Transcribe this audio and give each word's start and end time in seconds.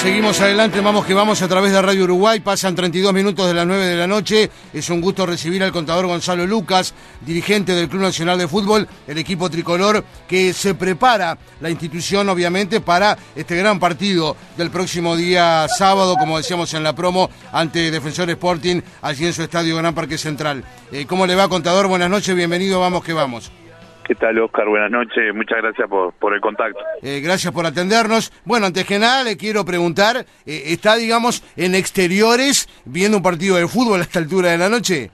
Seguimos 0.00 0.40
adelante, 0.40 0.80
vamos 0.80 1.04
que 1.04 1.12
vamos 1.12 1.42
a 1.42 1.48
través 1.48 1.72
de 1.72 1.82
Radio 1.82 2.04
Uruguay, 2.04 2.40
pasan 2.40 2.74
32 2.74 3.12
minutos 3.12 3.46
de 3.46 3.52
las 3.52 3.66
9 3.66 3.84
de 3.84 3.96
la 3.96 4.06
noche, 4.06 4.50
es 4.72 4.88
un 4.88 5.02
gusto 5.02 5.26
recibir 5.26 5.62
al 5.62 5.72
contador 5.72 6.06
Gonzalo 6.06 6.46
Lucas, 6.46 6.94
dirigente 7.20 7.74
del 7.74 7.90
Club 7.90 8.00
Nacional 8.00 8.38
de 8.38 8.48
Fútbol, 8.48 8.88
el 9.06 9.18
equipo 9.18 9.50
tricolor 9.50 10.02
que 10.26 10.54
se 10.54 10.74
prepara 10.74 11.36
la 11.60 11.68
institución 11.68 12.30
obviamente 12.30 12.80
para 12.80 13.18
este 13.36 13.56
gran 13.56 13.78
partido 13.78 14.38
del 14.56 14.70
próximo 14.70 15.16
día 15.16 15.66
sábado, 15.68 16.16
como 16.18 16.38
decíamos 16.38 16.72
en 16.72 16.82
la 16.82 16.94
promo, 16.94 17.28
ante 17.52 17.90
Defensor 17.90 18.30
Sporting, 18.30 18.80
allí 19.02 19.26
en 19.26 19.34
su 19.34 19.42
estadio 19.42 19.76
Gran 19.76 19.94
Parque 19.94 20.16
Central. 20.16 20.64
Eh, 20.90 21.04
¿Cómo 21.06 21.26
le 21.26 21.34
va 21.34 21.46
contador? 21.48 21.88
Buenas 21.88 22.08
noches, 22.08 22.34
bienvenido, 22.34 22.80
vamos 22.80 23.04
que 23.04 23.12
vamos. 23.12 23.52
¿Qué 24.10 24.16
tal, 24.16 24.36
Oscar? 24.40 24.66
Buenas 24.66 24.90
noches. 24.90 25.32
Muchas 25.32 25.58
gracias 25.58 25.88
por, 25.88 26.12
por 26.14 26.34
el 26.34 26.40
contacto. 26.40 26.80
Eh, 27.00 27.20
gracias 27.20 27.54
por 27.54 27.64
atendernos. 27.64 28.32
Bueno, 28.44 28.66
antes 28.66 28.84
que 28.84 28.98
nada, 28.98 29.22
le 29.22 29.36
quiero 29.36 29.64
preguntar, 29.64 30.26
eh, 30.46 30.62
¿está, 30.66 30.96
digamos, 30.96 31.44
en 31.56 31.76
exteriores 31.76 32.66
viendo 32.84 33.18
un 33.18 33.22
partido 33.22 33.54
de 33.54 33.68
fútbol 33.68 34.00
a 34.00 34.02
esta 34.02 34.18
altura 34.18 34.50
de 34.50 34.58
la 34.58 34.68
noche? 34.68 35.12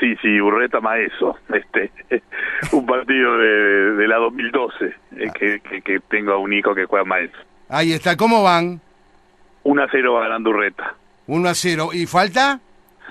Sí, 0.00 0.16
sí, 0.22 0.40
Urreta 0.40 0.80
Maeso. 0.80 1.36
Este, 1.52 1.92
un 2.72 2.86
partido 2.86 3.36
de, 3.36 3.92
de 3.96 4.08
la 4.08 4.16
2012, 4.16 4.86
eh, 4.86 4.94
que, 5.38 5.60
que, 5.60 5.82
que, 5.82 6.00
tengo 6.08 6.32
a 6.32 6.38
un 6.38 6.50
hijo 6.54 6.74
que 6.74 6.86
juega 6.86 7.04
Maeso. 7.04 7.36
Ahí 7.68 7.92
está. 7.92 8.16
¿Cómo 8.16 8.42
van? 8.42 8.80
1 9.64 9.82
a 9.82 9.88
0 9.90 10.20
ganando 10.20 10.48
Urreta. 10.48 10.94
1 11.26 11.48
a 11.50 11.54
0. 11.54 11.90
¿Y 11.92 12.06
falta? 12.06 12.60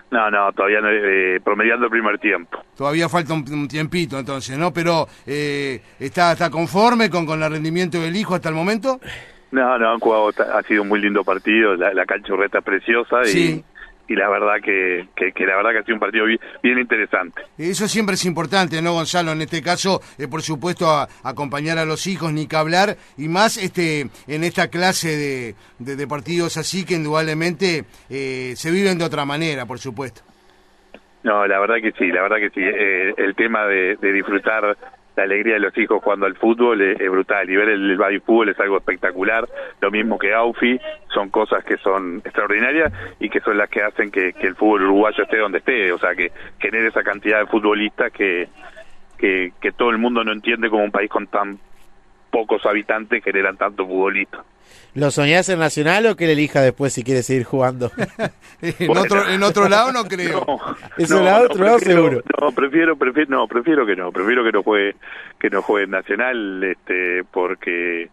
No, 0.09 0.31
no, 0.31 0.53
todavía 0.53 0.79
no, 0.79 0.89
eh, 0.89 1.39
promediando 1.43 1.85
el 1.85 1.91
primer 1.91 2.17
tiempo. 2.17 2.63
Todavía 2.77 3.09
falta 3.09 3.34
un, 3.34 3.67
tiempito 3.67 4.17
entonces, 4.17 4.57
¿no? 4.57 4.71
Pero, 4.71 5.07
eh, 5.25 5.81
¿está, 5.99 6.31
¿está 6.31 6.49
conforme 6.49 7.09
con, 7.09 7.25
con 7.25 7.43
el 7.43 7.52
rendimiento 7.52 7.99
del 7.99 8.16
hijo 8.16 8.35
hasta 8.35 8.49
el 8.49 8.55
momento? 8.55 9.02
No, 9.52 9.77
no, 9.77 9.91
han 9.91 9.99
jugado, 9.99 10.30
ha 10.53 10.61
sido 10.63 10.83
un 10.83 10.89
muy 10.89 11.02
lindo 11.02 11.23
partido, 11.23 11.75
la, 11.75 11.93
la 11.93 12.05
cancha 12.05 12.33
es 12.33 12.63
preciosa 12.63 13.17
y, 13.25 13.63
y 14.07 14.16
la 14.16 14.29
verdad 14.29 14.55
que, 14.63 15.08
que, 15.16 15.45
la 15.45 15.58
verdad 15.58 15.72
que 15.72 15.77
ha 15.80 15.83
sido 15.83 15.95
un 15.95 16.00
partido 16.00 16.25
bien, 16.25 16.80
interesante. 16.80 17.41
Eso 17.58 17.88
siempre 17.88 18.16
es 18.16 18.25
importante, 18.25 18.81
¿no, 18.81 18.94
Gonzalo? 18.94 19.31
En 19.31 19.41
este 19.41 19.61
caso, 19.61 20.00
eh, 20.17 20.27
por 20.27 20.41
supuesto, 20.41 20.88
acompañar 21.23 21.77
a 21.77 21.86
los 21.86 22.08
hijos, 22.08 22.31
ni 22.31 22.47
que 22.47 22.55
hablar, 22.55 22.95
y 23.17 23.28
más 23.28 23.58
este 23.58 24.08
en 24.28 24.44
esta 24.44 24.69
clase 24.69 25.55
de, 25.80 25.95
de, 25.95 26.08
partidos 26.08 26.58
así 26.58 26.85
que 26.85 26.95
indudablemente 26.95 27.83
eh, 28.09 28.53
se 28.55 28.72
viven 28.72 28.97
de 28.97 29.05
otra 29.05 29.25
manera, 29.25 29.66
por 29.66 29.80
supuesto. 29.80 30.22
No, 31.23 31.45
la 31.45 31.59
verdad 31.59 31.75
que 31.81 31.91
sí, 31.91 32.08
la 32.08 32.22
verdad 32.22 32.38
que 32.38 32.50
sí. 32.52 32.61
Eh, 32.61 33.13
el 33.17 33.35
tema 33.35 33.66
de, 33.66 33.97
de 33.97 34.13
disfrutar 34.13 34.78
la 35.17 35.23
alegría 35.23 35.55
de 35.55 35.59
los 35.59 35.75
hijos 35.77 36.01
jugando 36.03 36.27
al 36.27 36.35
fútbol 36.35 36.79
es, 36.79 37.09
brutal. 37.09 37.49
Y 37.49 37.55
ver 37.55 37.69
el, 37.69 37.99
el 37.99 38.21
fútbol 38.21 38.49
es 38.49 38.59
algo 38.59 38.77
espectacular, 38.77 39.47
lo 39.81 39.89
mismo 39.89 40.19
que 40.19 40.33
Aufi, 40.33 40.79
son 41.11 41.29
cosas 41.29 41.65
que 41.65 41.77
son 41.77 42.21
extraordinarias 42.23 42.93
y 43.19 43.27
que 43.27 43.39
son 43.41 43.57
las 43.57 43.67
que 43.69 43.81
hacen 43.81 44.11
que, 44.11 44.35
el 44.39 44.55
fútbol 44.55 44.83
uruguayo 44.83 45.23
esté 45.23 45.38
donde 45.38 45.57
esté, 45.57 45.91
o 45.91 45.97
sea, 45.97 46.13
que 46.13 46.31
genere 46.59 46.88
esa 46.88 47.03
cantidad 47.03 47.39
de 47.39 47.47
futbolistas 47.47 48.11
que, 48.11 48.47
que, 49.17 49.53
que 49.59 49.71
todo 49.71 49.89
el 49.89 49.97
mundo 49.97 50.23
no 50.23 50.31
entiende 50.31 50.69
como 50.69 50.83
un 50.83 50.91
país 50.91 51.09
con 51.09 51.25
tan 51.25 51.57
pocos 52.29 52.63
habitantes 52.67 53.23
generan 53.23 53.57
tanto 53.57 53.88
futbolistas. 53.88 54.45
¿Lo 54.93 55.11
soñás 55.11 55.47
en 55.49 55.59
Nacional 55.59 56.05
o 56.07 56.15
que 56.15 56.25
le 56.25 56.33
elija 56.33 56.61
después 56.61 56.93
si 56.93 57.03
quiere 57.03 57.23
seguir 57.23 57.43
jugando? 57.43 57.91
en, 58.61 58.97
otro, 58.97 59.27
en 59.27 59.43
otro 59.43 59.69
lado 59.69 59.91
no 59.91 60.05
creo. 60.05 60.43
No, 60.45 61.21
lado, 61.21 61.45
otro 61.45 61.63
lado 61.63 61.79
seguro. 61.79 62.23
No, 62.41 62.51
prefiero, 62.51 62.97
prefiero, 62.97 63.29
no, 63.29 63.47
prefiero 63.47 63.85
que 63.85 63.95
no, 63.95 64.11
prefiero 64.11 64.43
que 64.43 64.51
no 64.51 64.63
juegue, 64.63 64.95
que 65.39 65.49
no 65.49 65.61
juegue 65.61 65.85
en 65.85 65.91
Nacional, 65.91 66.63
este, 66.63 67.23
porque 67.31 68.09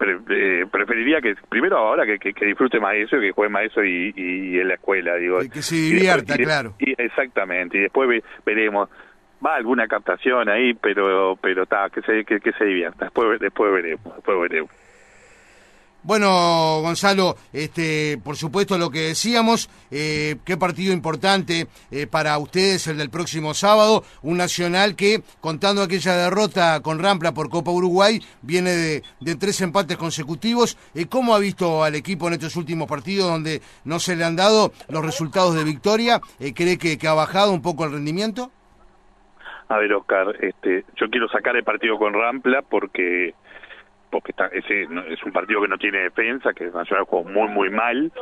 eh, 0.00 0.66
preferiría 0.70 1.20
que 1.20 1.34
primero 1.48 1.78
ahora 1.78 2.04
que, 2.04 2.18
que, 2.18 2.46
disfrute 2.46 2.78
más 2.78 2.94
eso, 2.94 3.18
que 3.18 3.32
juegue 3.32 3.50
más 3.50 3.64
eso 3.64 3.82
y, 3.82 4.12
y, 4.16 4.58
en 4.58 4.68
la 4.68 4.74
escuela, 4.74 5.16
digo. 5.16 5.38
que 5.52 5.62
se 5.62 5.74
divierta, 5.74 6.36
claro. 6.36 6.74
Y, 6.78 6.94
exactamente, 7.00 7.78
y 7.78 7.80
después 7.82 8.22
veremos 8.44 8.88
va 9.44 9.56
alguna 9.56 9.86
captación 9.86 10.48
ahí, 10.48 10.74
pero 10.74 11.36
pero 11.36 11.64
está 11.64 11.90
que 11.90 12.02
se 12.02 12.24
que, 12.24 12.40
que 12.40 12.52
se 12.52 12.64
divierta. 12.64 13.06
Después 13.06 13.40
después 13.40 13.72
veremos, 13.72 14.14
después 14.14 14.40
veremos. 14.40 14.70
Bueno, 16.04 16.82
Gonzalo, 16.82 17.36
este, 17.50 18.18
por 18.22 18.36
supuesto 18.36 18.76
lo 18.76 18.90
que 18.90 19.08
decíamos, 19.08 19.70
eh, 19.90 20.36
qué 20.44 20.58
partido 20.58 20.92
importante 20.92 21.66
eh, 21.90 22.06
para 22.06 22.36
ustedes 22.36 22.86
el 22.88 22.98
del 22.98 23.08
próximo 23.08 23.54
sábado, 23.54 24.04
un 24.20 24.36
Nacional 24.36 24.96
que, 24.96 25.22
contando 25.40 25.82
aquella 25.82 26.14
derrota 26.14 26.80
con 26.82 26.98
Rampla 26.98 27.32
por 27.32 27.48
Copa 27.48 27.70
Uruguay, 27.70 28.20
viene 28.42 28.72
de, 28.72 29.34
tres 29.36 29.62
empates 29.62 29.96
consecutivos. 29.96 30.76
Eh, 30.94 31.06
¿Cómo 31.06 31.34
ha 31.34 31.38
visto 31.38 31.82
al 31.82 31.94
equipo 31.94 32.28
en 32.28 32.34
estos 32.34 32.56
últimos 32.56 32.86
partidos 32.86 33.30
donde 33.30 33.62
no 33.84 33.98
se 33.98 34.14
le 34.14 34.24
han 34.24 34.36
dado 34.36 34.72
los 34.90 35.02
resultados 35.02 35.54
de 35.54 35.64
victoria? 35.64 36.20
¿Cree 36.54 36.76
que, 36.76 36.98
que 36.98 37.08
ha 37.08 37.14
bajado 37.14 37.52
un 37.52 37.62
poco 37.62 37.86
el 37.86 37.92
rendimiento? 37.92 38.50
A 39.68 39.78
ver, 39.78 39.92
Oscar, 39.94 40.36
este, 40.40 40.84
yo 40.96 41.08
quiero 41.08 41.28
sacar 41.28 41.56
el 41.56 41.64
partido 41.64 41.96
con 41.96 42.12
Rampla 42.12 42.60
porque 42.60 43.34
porque 44.14 44.30
está, 44.30 44.46
ese 44.46 44.82
es 44.84 45.24
un 45.24 45.32
partido 45.32 45.60
que 45.60 45.66
no 45.66 45.76
tiene 45.76 45.98
defensa, 45.98 46.54
que 46.54 46.66
Nacional 46.66 47.04
jugó 47.04 47.24
muy, 47.24 47.48
muy 47.48 47.68
mal. 47.68 48.12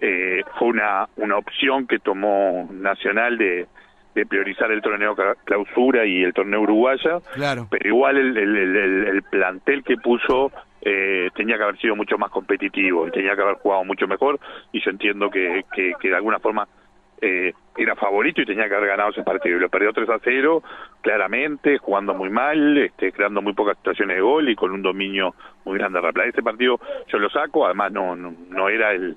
Eh, 0.00 0.42
fue 0.58 0.68
una, 0.68 1.06
una 1.16 1.36
opción 1.36 1.86
que 1.86 1.98
tomó 1.98 2.66
Nacional 2.72 3.36
de, 3.36 3.66
de 4.14 4.24
priorizar 4.24 4.72
el 4.72 4.80
torneo 4.80 5.14
clausura 5.44 6.06
y 6.06 6.22
el 6.22 6.32
torneo 6.32 6.62
uruguaya, 6.62 7.18
claro. 7.34 7.68
pero 7.70 7.86
igual 7.86 8.16
el, 8.16 8.34
el, 8.34 8.76
el, 9.08 9.22
plantel 9.24 9.84
que 9.84 9.98
puso 9.98 10.52
eh, 10.80 11.28
tenía 11.34 11.58
que 11.58 11.64
haber 11.64 11.78
sido 11.80 11.94
mucho 11.94 12.16
más 12.16 12.30
competitivo 12.30 13.06
y 13.06 13.10
tenía 13.10 13.36
que 13.36 13.42
haber 13.42 13.56
jugado 13.56 13.84
mucho 13.84 14.08
mejor 14.08 14.40
y 14.72 14.82
yo 14.82 14.90
entiendo 14.90 15.30
que, 15.30 15.66
que, 15.74 15.92
que 16.00 16.08
de 16.08 16.16
alguna 16.16 16.38
forma 16.38 16.66
eh, 17.20 17.52
era 17.76 17.94
favorito 17.94 18.40
y 18.40 18.46
tenía 18.46 18.68
que 18.68 18.74
haber 18.74 18.90
ganado 18.90 19.10
ese 19.10 19.22
partido. 19.22 19.56
Y 19.56 19.60
lo 19.60 19.68
perdió 19.68 19.92
3 19.92 20.08
a 20.08 20.18
0, 20.22 20.62
claramente, 21.00 21.78
jugando 21.78 22.14
muy 22.14 22.30
mal, 22.30 22.78
este, 22.78 23.12
creando 23.12 23.42
muy 23.42 23.52
pocas 23.52 23.76
situaciones 23.78 24.16
de 24.16 24.22
gol 24.22 24.48
y 24.48 24.56
con 24.56 24.72
un 24.72 24.82
dominio 24.82 25.34
muy 25.64 25.78
grande 25.78 26.00
de. 26.00 26.28
Ese 26.28 26.42
partido 26.42 26.78
yo 27.08 27.18
lo 27.18 27.28
saco, 27.30 27.66
además 27.66 27.92
no, 27.92 28.16
no, 28.16 28.68
era 28.68 28.92
el, 28.92 29.16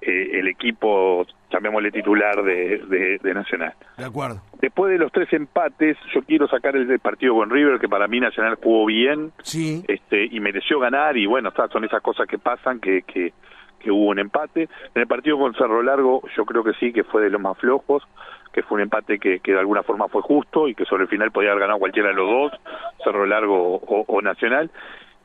eh, 0.00 0.30
el 0.34 0.48
equipo, 0.48 1.26
llamémosle 1.50 1.90
titular 1.90 2.42
de, 2.42 3.18
de, 3.22 3.34
Nacional. 3.34 3.74
De 3.96 4.04
acuerdo. 4.04 4.42
Después 4.60 4.92
de 4.92 4.98
los 4.98 5.12
tres 5.12 5.32
empates, 5.32 5.96
yo 6.14 6.22
quiero 6.22 6.48
sacar 6.48 6.76
el, 6.76 6.98
partido 6.98 7.34
con 7.34 7.50
River, 7.50 7.78
que 7.78 7.88
para 7.88 8.08
mí 8.08 8.20
Nacional 8.20 8.58
jugó 8.62 8.86
bien 8.86 9.32
sí. 9.42 9.84
este, 9.86 10.24
y 10.24 10.40
mereció 10.40 10.80
ganar, 10.80 11.16
y 11.16 11.26
bueno, 11.26 11.52
son 11.72 11.84
esas 11.84 12.02
cosas 12.02 12.26
que 12.26 12.38
pasan 12.38 12.80
que, 12.80 13.02
que 13.02 13.32
que 13.78 13.90
hubo 13.90 14.06
un 14.06 14.18
empate. 14.18 14.68
En 14.94 15.02
el 15.02 15.06
partido 15.06 15.38
con 15.38 15.54
Cerro 15.54 15.82
Largo 15.82 16.22
yo 16.36 16.44
creo 16.44 16.64
que 16.64 16.72
sí, 16.74 16.92
que 16.92 17.04
fue 17.04 17.22
de 17.22 17.30
los 17.30 17.40
más 17.40 17.58
flojos, 17.58 18.02
que 18.52 18.62
fue 18.62 18.76
un 18.76 18.82
empate 18.82 19.18
que, 19.18 19.40
que 19.40 19.52
de 19.52 19.58
alguna 19.58 19.82
forma 19.82 20.08
fue 20.08 20.22
justo 20.22 20.68
y 20.68 20.74
que 20.74 20.84
sobre 20.84 21.04
el 21.04 21.08
final 21.08 21.30
podía 21.30 21.50
haber 21.50 21.62
ganado 21.62 21.78
cualquiera 21.78 22.08
de 22.08 22.14
los 22.14 22.28
dos, 22.28 22.52
Cerro 23.04 23.26
Largo 23.26 23.76
o 23.76 24.22
Nacional 24.22 24.70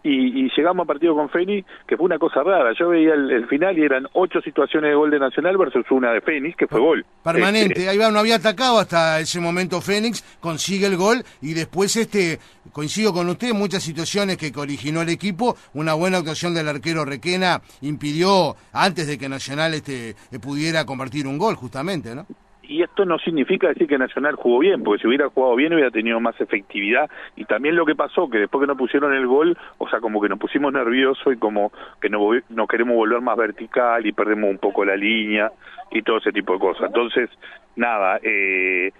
y, 0.04 0.50
llegamos 0.56 0.84
a 0.84 0.88
partido 0.88 1.16
con 1.16 1.30
Fénix, 1.30 1.68
que 1.88 1.98
fue 1.98 2.06
una 2.06 2.18
cosa 2.18 2.44
rara. 2.44 2.74
Yo 2.78 2.90
veía 2.90 3.14
el, 3.14 3.48
final 3.48 3.78
y 3.78 3.84
eran 3.84 4.08
ocho 4.14 4.42
situaciones 4.42 4.90
de 4.90 4.96
gol 4.96 5.12
de 5.12 5.20
Nacional 5.20 5.58
versus 5.58 5.86
una 5.92 6.12
de 6.12 6.22
Fénix, 6.22 6.56
que 6.56 6.68
fue 6.68 6.80
gol. 6.80 7.06
Permanente, 7.24 7.80
este, 7.80 7.90
ahí 7.90 7.98
va, 7.98 8.10
no 8.12 8.20
había 8.20 8.36
atacado 8.36 8.80
hasta 8.80 9.20
ese 9.20 9.40
momento 9.40 9.82
Fénix, 9.82 10.24
consigue 10.40 10.88
el 10.88 10.98
gol 10.98 11.24
y 11.42 11.54
después 11.54 11.96
este 11.96 12.40
coincido 12.72 13.14
con 13.14 13.28
usted, 13.30 13.54
muchas 13.54 13.84
situaciones 13.84 14.38
que 14.38 14.52
originó 14.56 15.02
el 15.02 15.10
equipo, 15.10 15.56
una 15.74 15.94
buena 15.94 16.18
actuación 16.18 16.54
del 16.54 16.68
arquero 16.68 17.06
Requena 17.06 17.62
impidió 17.82 18.56
antes 18.72 19.08
de 19.08 19.18
que 19.18 19.30
Nacional 19.30 19.74
este 19.74 20.16
pudiera 20.42 20.86
convertir 20.86 21.28
un 21.28 21.38
gol 21.38 21.56
justamente, 21.56 22.16
¿no? 22.16 22.26
Y 22.72 22.84
esto 22.84 23.04
no 23.04 23.20
significa 23.20 23.68
decir 23.68 23.86
que 23.86 23.98
Nacional 23.98 24.36
jugó 24.36 24.60
bien, 24.60 24.82
porque 24.82 25.02
si 25.02 25.08
hubiera 25.08 25.28
jugado 25.28 25.58
bien 25.58 25.74
hubiera 25.74 25.92
tenido 25.92 26.22
más 26.22 26.40
efectividad 26.40 27.12
y 27.36 27.44
también 27.44 27.76
lo 27.76 27.86
que 27.86 27.96
pasó 27.96 28.30
que 28.30 28.38
después 28.40 28.62
que 28.62 28.68
nos 28.68 28.78
pusieron 28.78 29.14
el 29.14 29.28
gol, 29.28 29.58
o 29.78 29.90
sea, 29.90 30.00
como 30.00 30.22
que 30.22 30.30
nos 30.30 30.40
pusimos 30.40 30.72
nerviosos 30.72 31.34
y 31.34 31.38
como 31.38 31.74
que 32.00 32.10
no, 32.10 32.30
no 32.48 32.68
queremos 32.68 32.96
volver 32.96 33.20
más 33.20 33.36
vertical 33.36 34.06
y 34.06 34.14
perdemos 34.14 34.50
un 34.50 34.58
poco 34.58 34.86
la 34.86 34.96
línea 34.96 35.52
y 35.92 36.02
todo 36.02 36.20
ese 36.20 36.32
tipo 36.32 36.54
de 36.54 36.60
cosas. 36.60 36.88
Entonces, 36.88 37.30
nada, 37.76 38.22
eh, 38.24 38.94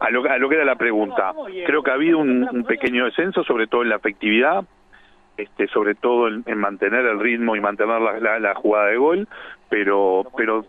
a, 0.00 0.08
lo, 0.08 0.24
a 0.24 0.38
lo 0.38 0.48
que 0.48 0.54
era 0.54 0.64
la 0.64 0.76
pregunta, 0.76 1.34
creo 1.66 1.82
que 1.82 1.90
ha 1.90 1.94
habido 1.94 2.16
un, 2.16 2.64
pequeño 2.66 3.04
descenso, 3.04 3.44
sobre 3.44 3.66
todo 3.66 3.82
en 3.82 3.90
la 3.90 3.96
efectividad, 3.96 4.64
este, 5.36 5.68
sobre 5.68 5.94
todo 5.94 6.28
en, 6.28 6.58
mantener 6.58 7.04
el 7.04 7.20
ritmo 7.20 7.54
y 7.54 7.60
mantener 7.60 8.00
la, 8.00 8.18
la, 8.18 8.38
la, 8.38 8.54
jugada 8.54 8.86
de 8.86 8.96
gol, 8.96 9.28
pero 9.68 10.24
pero 10.38 10.64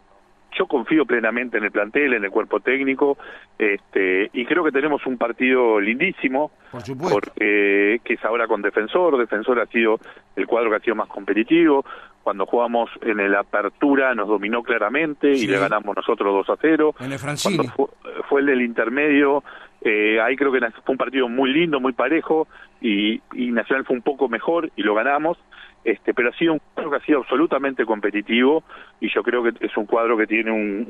yo 0.58 0.68
confío 0.68 1.06
plenamente 1.06 1.58
en 1.58 1.64
el 1.64 1.72
plantel, 1.72 2.14
en 2.14 2.24
el 2.24 2.32
cuerpo 2.32 2.60
técnico, 2.60 3.18
este, 3.58 4.30
y 4.34 4.46
creo 4.46 4.64
que 4.64 4.72
tenemos 4.72 5.06
un 5.06 5.18
partido 5.18 5.80
lindísimo, 5.80 6.52
porque 6.72 8.00
que 8.04 8.14
es 8.14 8.26
ahora 8.26 8.48
con 8.48 8.62
Defensor, 8.62 9.18
Defensor 9.18 9.60
ha 9.60 9.66
sido 9.68 10.00
el 10.36 10.48
cuadro 10.48 10.70
que 10.70 10.76
ha 10.78 10.80
sido 10.80 10.96
más 10.96 11.08
competitivo, 11.08 11.86
cuando 12.24 12.46
jugamos 12.46 12.90
en 13.02 13.20
el 13.20 13.36
Apertura 13.36 14.14
nos 14.14 14.28
dominó 14.28 14.62
claramente 14.62 15.32
y 15.32 15.48
le 15.48 15.58
ganamos 15.58 15.96
nosotros 15.96 16.46
2 16.48 16.50
a 16.50 16.62
0. 16.62 16.96
En 17.00 17.12
el 17.12 17.20
Francini. 17.20 17.68
fue, 18.28 18.42
el 18.42 18.46
del 18.46 18.62
intermedio, 18.62 19.44
eh, 19.82 20.20
ahí 20.22 20.36
creo 20.36 20.52
que 20.52 20.60
fue 20.60 20.94
un 20.94 20.98
partido 20.98 21.30
muy 21.30 21.52
lindo, 21.52 21.80
muy 21.80 21.94
parejo, 21.94 22.48
y, 22.82 23.22
y 23.34 23.52
Nacional 23.52 23.86
fue 23.86 23.96
un 23.96 24.02
poco 24.02 24.28
mejor 24.30 24.72
y 24.76 24.84
lo 24.84 24.96
ganamos. 24.96 25.38
este, 25.84 26.14
pero 26.14 26.30
ha 26.30 26.34
sido 26.34 26.54
un 26.54 26.62
cuadro 26.74 26.92
que 26.92 26.98
ha 26.98 27.06
sido 27.06 27.20
absolutamente 27.20 27.86
competitivo 27.86 28.64
y 29.00 29.10
yo 29.10 29.24
creo 29.24 29.44
que 29.44 29.54
es 29.66 29.76
un 29.78 29.86
cuadro 29.86 30.18
que 30.18 30.28
tiene 30.28 30.52
un, 30.52 30.88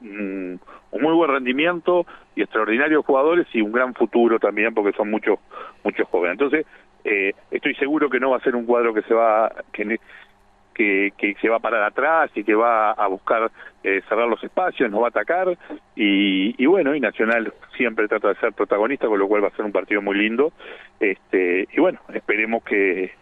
un, 0.00 0.60
muy 0.92 1.14
buen 1.14 1.30
rendimiento 1.30 2.06
y 2.34 2.42
extraordinarios 2.42 3.04
jugadores 3.04 3.46
y 3.52 3.60
un 3.60 3.72
gran 3.72 3.94
futuro 3.94 4.38
también 4.38 4.72
porque 4.74 4.96
son 4.96 5.10
muchos 5.10 5.38
muchos 5.84 6.08
jóvenes. 6.08 6.32
Entonces, 6.40 6.66
eh, 7.04 7.32
estoy 7.50 7.74
seguro 7.74 8.08
que 8.08 8.20
no 8.20 8.30
va 8.30 8.36
a 8.36 8.40
ser 8.40 8.54
un 8.54 8.64
cuadro 8.64 8.94
que 8.94 9.02
se 9.02 9.14
va 9.14 9.52
que, 9.72 9.98
que, 11.16 11.36
se 11.40 11.48
va 11.48 11.56
a 11.56 11.60
parar 11.60 11.82
atrás 11.82 12.30
y 12.34 12.44
que 12.44 12.54
va 12.54 12.92
a 12.92 13.06
buscar 13.06 13.50
eh, 13.82 14.02
cerrar 14.08 14.28
los 14.28 14.42
espacios, 14.42 14.90
nos 14.90 15.02
va 15.02 15.06
a 15.06 15.10
atacar 15.10 15.56
y, 15.96 16.62
y, 16.62 16.66
bueno, 16.66 16.94
y 16.94 17.00
Nacional 17.00 17.52
siempre 17.76 18.08
trata 18.08 18.28
de 18.28 18.36
ser 18.36 18.52
protagonista, 18.52 19.06
con 19.06 19.18
lo 19.18 19.28
cual 19.28 19.44
va 19.44 19.48
a 19.48 19.56
ser 19.56 19.64
un 19.64 19.72
partido 19.72 20.02
muy 20.02 20.16
lindo. 20.16 20.52
Este, 21.00 21.68
y 21.72 21.80
bueno, 21.80 22.00
esperemos 22.12 22.62
que, 22.64 23.12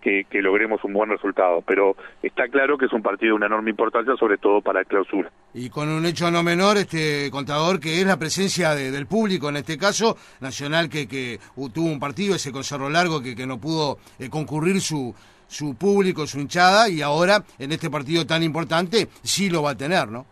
que, 0.00 0.40
logremos 0.40 0.82
un 0.84 0.92
buen 0.92 1.10
resultado. 1.10 1.62
Pero 1.66 1.96
está 2.22 2.48
claro 2.48 2.78
que 2.78 2.86
es 2.86 2.92
un 2.92 3.02
partido 3.02 3.30
de 3.30 3.36
una 3.36 3.46
enorme 3.46 3.70
importancia, 3.70 4.14
sobre 4.16 4.38
todo 4.38 4.60
para 4.60 4.80
el 4.80 4.86
clausura. 4.86 5.30
Y 5.54 5.68
con 5.70 5.88
un 5.88 6.06
hecho 6.06 6.30
no 6.30 6.42
menor, 6.42 6.76
este 6.76 7.30
contador, 7.30 7.80
que 7.80 8.00
es 8.00 8.06
la 8.06 8.18
presencia 8.18 8.74
del 8.74 9.06
público, 9.06 9.48
en 9.48 9.56
este 9.56 9.76
caso, 9.76 10.16
Nacional 10.40 10.88
que, 10.88 11.38
tuvo 11.74 11.86
un 11.86 11.98
partido, 11.98 12.36
ese 12.36 12.52
con 12.52 12.62
Cerro 12.62 12.88
Largo, 12.88 13.22
que, 13.22 13.34
que 13.34 13.46
no 13.46 13.58
pudo 13.58 13.98
eh, 14.18 14.28
concurrir 14.30 14.80
su, 14.80 15.14
su 15.46 15.76
público, 15.76 16.26
su 16.26 16.40
hinchada, 16.40 16.88
y 16.88 17.02
ahora, 17.02 17.42
en 17.58 17.72
este 17.72 17.90
partido 17.90 18.26
tan 18.26 18.42
importante, 18.42 19.08
sí 19.22 19.50
lo 19.50 19.62
va 19.62 19.70
a 19.70 19.76
tener, 19.76 20.08
¿no? 20.08 20.26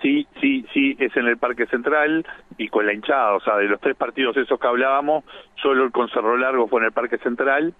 Sí, 0.00 0.26
sí, 0.40 0.66
sí, 0.74 0.96
es 0.98 1.16
en 1.16 1.26
el 1.26 1.38
Parque 1.38 1.66
Central 1.66 2.26
y 2.58 2.68
con 2.68 2.84
la 2.84 2.92
hinchada, 2.92 3.34
o 3.34 3.40
sea, 3.40 3.56
de 3.56 3.68
los 3.68 3.80
tres 3.80 3.96
partidos 3.96 4.36
esos 4.36 4.58
que 4.58 4.66
hablábamos, 4.66 5.24
solo 5.62 5.84
el 5.84 5.92
con 5.92 6.08
Cerro 6.08 6.36
Largo 6.36 6.66
fue 6.66 6.80
en 6.80 6.86
el 6.86 6.92
Parque 6.92 7.18
Central 7.18 7.72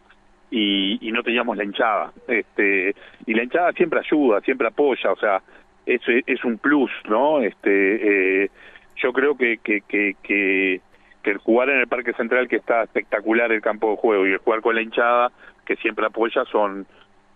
y, 0.52 1.10
no 1.12 1.22
teníamos 1.22 1.56
la 1.56 1.64
hinchada. 1.64 2.12
Este, 2.28 2.94
y 3.26 3.34
la 3.34 3.43
hinchada 3.43 3.72
siempre 3.72 4.00
ayuda, 4.00 4.40
siempre 4.43 4.69
apoya, 4.69 5.10
o 5.10 5.16
sea, 5.16 5.43
es, 5.84 6.00
es 6.06 6.44
un 6.44 6.58
plus, 6.58 6.90
¿no? 7.08 7.40
Este, 7.40 8.44
eh, 8.44 8.50
yo 8.96 9.12
creo 9.12 9.37
que, 9.37 9.58
que, 9.58 9.81
que, 9.81 10.14
que, 10.22 10.81
el 11.25 11.38
jugar 11.38 11.70
en 11.70 11.81
el 11.81 11.88
Parque 11.88 12.12
Central, 12.12 12.49
que 12.49 12.56
está 12.56 12.82
espectacular 12.82 13.50
el 13.52 13.62
campo 13.62 13.90
de 13.90 13.96
juego, 13.96 14.26
y 14.26 14.32
el 14.32 14.38
jugar 14.38 14.60
con 14.60 14.75
la 14.75 14.82
hinchada, 14.82 15.32
que 15.67 15.76
siempre 15.76 16.06
apoya, 16.06 16.44
son, 16.50 16.87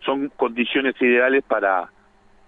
son 0.05 0.31
condiciones 0.37 0.95
ideales 1.01 1.45
para, 1.45 1.91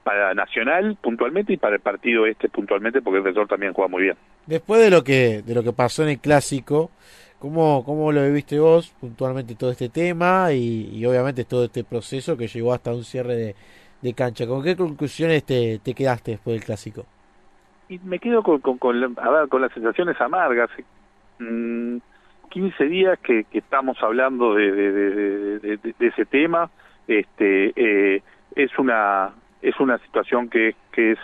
para 0.03 0.35
Nacional 0.35 0.97
puntualmente 1.01 1.53
y 1.53 1.57
para 1.57 1.77
el 1.77 1.81
partido 1.81 2.27
este 2.27 2.49
puntualmente, 2.49 3.03
porque 3.03 3.19
el 3.19 3.25
defensor 3.25 3.49
también 3.49 3.73
juega 3.73 3.89
muy 3.89 4.03
bien. 4.03 4.17
Después 4.47 4.81
de 4.81 4.91
lo 4.91 5.05
que, 5.05 5.43
de 5.43 5.55
lo 5.55 5.63
que 5.63 5.73
pasó 5.73 6.03
en 6.03 6.11
el 6.11 6.19
clásico, 6.19 6.91
¿Cómo, 7.39 7.85
¿Cómo 7.85 8.11
lo 8.11 8.25
viviste 8.25 8.59
vos 8.59 8.91
puntualmente 9.01 9.55
todo 9.55 9.71
este 9.71 9.89
tema 9.89 10.53
y, 10.53 11.05
obviamente 11.07 11.45
todo 11.45 11.65
este 11.65 11.85
proceso 11.85 12.37
que 12.37 12.49
llegó 12.49 12.73
hasta 12.73 12.93
un 12.93 13.05
cierre 13.05 13.55
de, 14.03 14.15
cancha? 14.15 14.45
¿Con 14.47 14.65
qué 14.65 14.77
conclusiones 14.77 15.45
te, 15.45 15.79
te, 15.79 15.95
quedaste 15.95 16.33
después 16.33 16.57
del 16.57 16.65
clásico? 16.65 17.07
Y 17.89 18.01
me 18.01 18.19
quedo 18.19 18.43
con, 18.43 18.61
con, 18.61 18.79
con, 18.79 18.97
a 19.19 19.31
ver, 19.31 19.49
con 19.49 19.63
las 19.63 19.73
sensaciones 19.73 20.21
amargas. 20.21 20.69
Mm, 21.39 21.99
15 22.49 22.85
días 22.85 23.19
que, 23.21 23.45
que 23.45 23.59
estamos 23.59 23.97
hablando 24.03 24.55
de, 24.55 24.71
de, 25.61 25.95
ese 26.01 26.25
tema. 26.27 26.71
Este, 27.07 27.73
eh, 27.75 28.23
es 28.55 28.79
una 28.79 29.31
es 29.63 29.79
una 29.81 29.99
situación 29.99 30.49
que, 30.49 30.75
que 30.93 31.13
es 31.13 31.19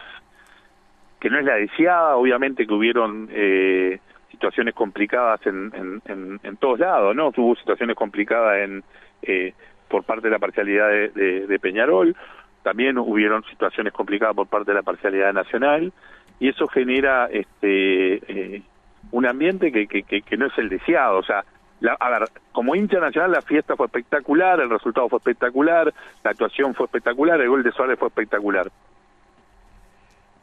que 1.21 1.31
no 1.31 1.38
es 1.38 1.44
la 1.44 1.55
deseada, 1.55 2.17
obviamente 2.17 2.67
que 2.67 2.75
hubieron 2.75 3.29
eh, 3.32 3.99
situaciones 4.31 4.75
complicadas 4.75 5.41
en, 5.47 6.00
en, 6.05 6.41
en, 6.43 6.56
todos 6.56 6.81
lados, 6.81 7.15
¿no? 7.17 7.32
Tuvo 7.32 7.55
situaciones 7.55 7.97
complicadas 7.97 8.59
en 8.59 8.85
eh, 9.23 9.55
por 9.88 10.05
parte 10.05 10.27
de 10.27 10.32
la 10.32 10.38
parcialidad 10.38 10.88
de, 10.88 11.47
de, 11.47 11.59
Peñarol, 11.59 12.17
también 12.62 12.99
hubieron 12.99 13.44
situaciones 13.44 13.93
complicadas 13.93 14.35
por 14.35 14.49
parte 14.49 14.73
de 14.73 14.77
la 14.77 14.82
parcialidad 14.82 15.32
nacional, 15.32 15.93
y 16.41 16.49
eso 16.49 16.67
genera 16.67 17.27
este 17.31 18.15
eh, 18.56 18.62
un 19.12 19.27
ambiente 19.27 19.71
que, 19.73 19.87
que, 19.87 20.03
que, 20.03 20.37
no 20.37 20.47
es 20.47 20.59
el 20.59 20.69
deseado, 20.69 21.19
o 21.19 21.23
sea, 21.23 21.45
la, 21.81 21.97
a 21.99 22.11
ver, 22.11 22.29
como 22.53 22.75
hincha 22.75 22.99
nacional 22.99 23.33
la 23.33 23.43
fiesta 23.43 23.77
fue 23.77 23.87
espectacular, 23.87 24.61
el 24.61 24.71
resultado 24.71 25.09
fue 25.09 25.19
espectacular, 25.19 25.93
la 26.23 26.31
actuación 26.31 26.75
fue 26.75 26.87
espectacular, 26.87 27.41
el 27.41 27.49
gol 27.49 27.62
de 27.62 27.73
Suárez 27.73 27.99
fue 27.99 28.09
espectacular 28.09 28.71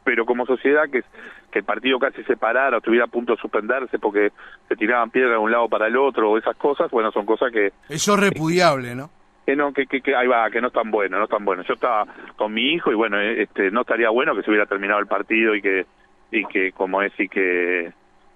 pero 0.04 0.26
como 0.26 0.46
sociedad 0.46 0.84
que, 0.90 1.02
que 1.50 1.60
el 1.60 1.64
partido 1.64 1.98
casi 1.98 2.22
se 2.24 2.36
parara 2.36 2.76
o 2.76 2.78
estuviera 2.78 3.04
a 3.04 3.08
punto 3.08 3.32
de 3.34 3.40
suspenderse 3.40 3.98
porque 3.98 4.32
se 4.68 4.76
tiraban 4.76 5.10
piedras 5.10 5.32
de 5.32 5.38
un 5.38 5.50
lado 5.50 5.68
para 5.68 5.86
el 5.86 5.96
otro 5.96 6.30
o 6.30 6.38
esas 6.38 6.56
cosas, 6.56 6.90
bueno, 6.90 7.10
son 7.12 7.26
cosas 7.26 7.52
que... 7.52 7.72
Eso 7.88 8.14
es 8.14 8.20
repudiable, 8.20 8.94
¿no? 8.94 9.10
Que 9.46 9.56
no, 9.56 9.72
que, 9.72 9.86
que, 9.86 10.14
ahí 10.14 10.26
va, 10.26 10.50
que 10.50 10.60
no 10.60 10.68
es 10.68 10.72
tan 10.72 10.90
bueno, 10.90 11.18
no 11.18 11.24
es 11.24 11.30
tan 11.30 11.44
bueno. 11.44 11.62
Yo 11.64 11.74
estaba 11.74 12.06
con 12.36 12.52
mi 12.54 12.72
hijo 12.72 12.92
y 12.92 12.94
bueno, 12.94 13.18
eh, 13.18 13.42
este, 13.42 13.70
no 13.70 13.80
estaría 13.80 14.08
bueno 14.10 14.36
que 14.36 14.42
se 14.42 14.50
hubiera 14.50 14.66
terminado 14.66 15.00
el 15.00 15.06
partido 15.06 15.54
y 15.54 15.62
que, 15.62 15.84
y 16.30 16.44
que 16.44 16.72
como 16.72 17.02
es, 17.02 17.12
y 17.18 17.28
que, 17.28 17.92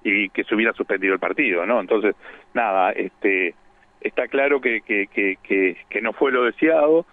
y 0.07 0.29
que 0.29 0.45
se 0.45 0.55
hubiera 0.55 0.73
suspendido 0.73 1.15
el 1.15 1.21
partido, 1.21 1.67
¿no? 1.67 1.81
Entonces, 1.81 2.15
nada, 2.55 2.93
este, 2.93 3.55
está 4.01 4.29
claro 4.29 4.61
que, 4.61 4.81
que, 4.83 5.09
que, 5.09 5.37
que, 5.43 5.77
que 5.89 6.01
no 6.01 6.13
fue 6.13 6.31
lo 6.31 6.45
deseado, 6.45 7.07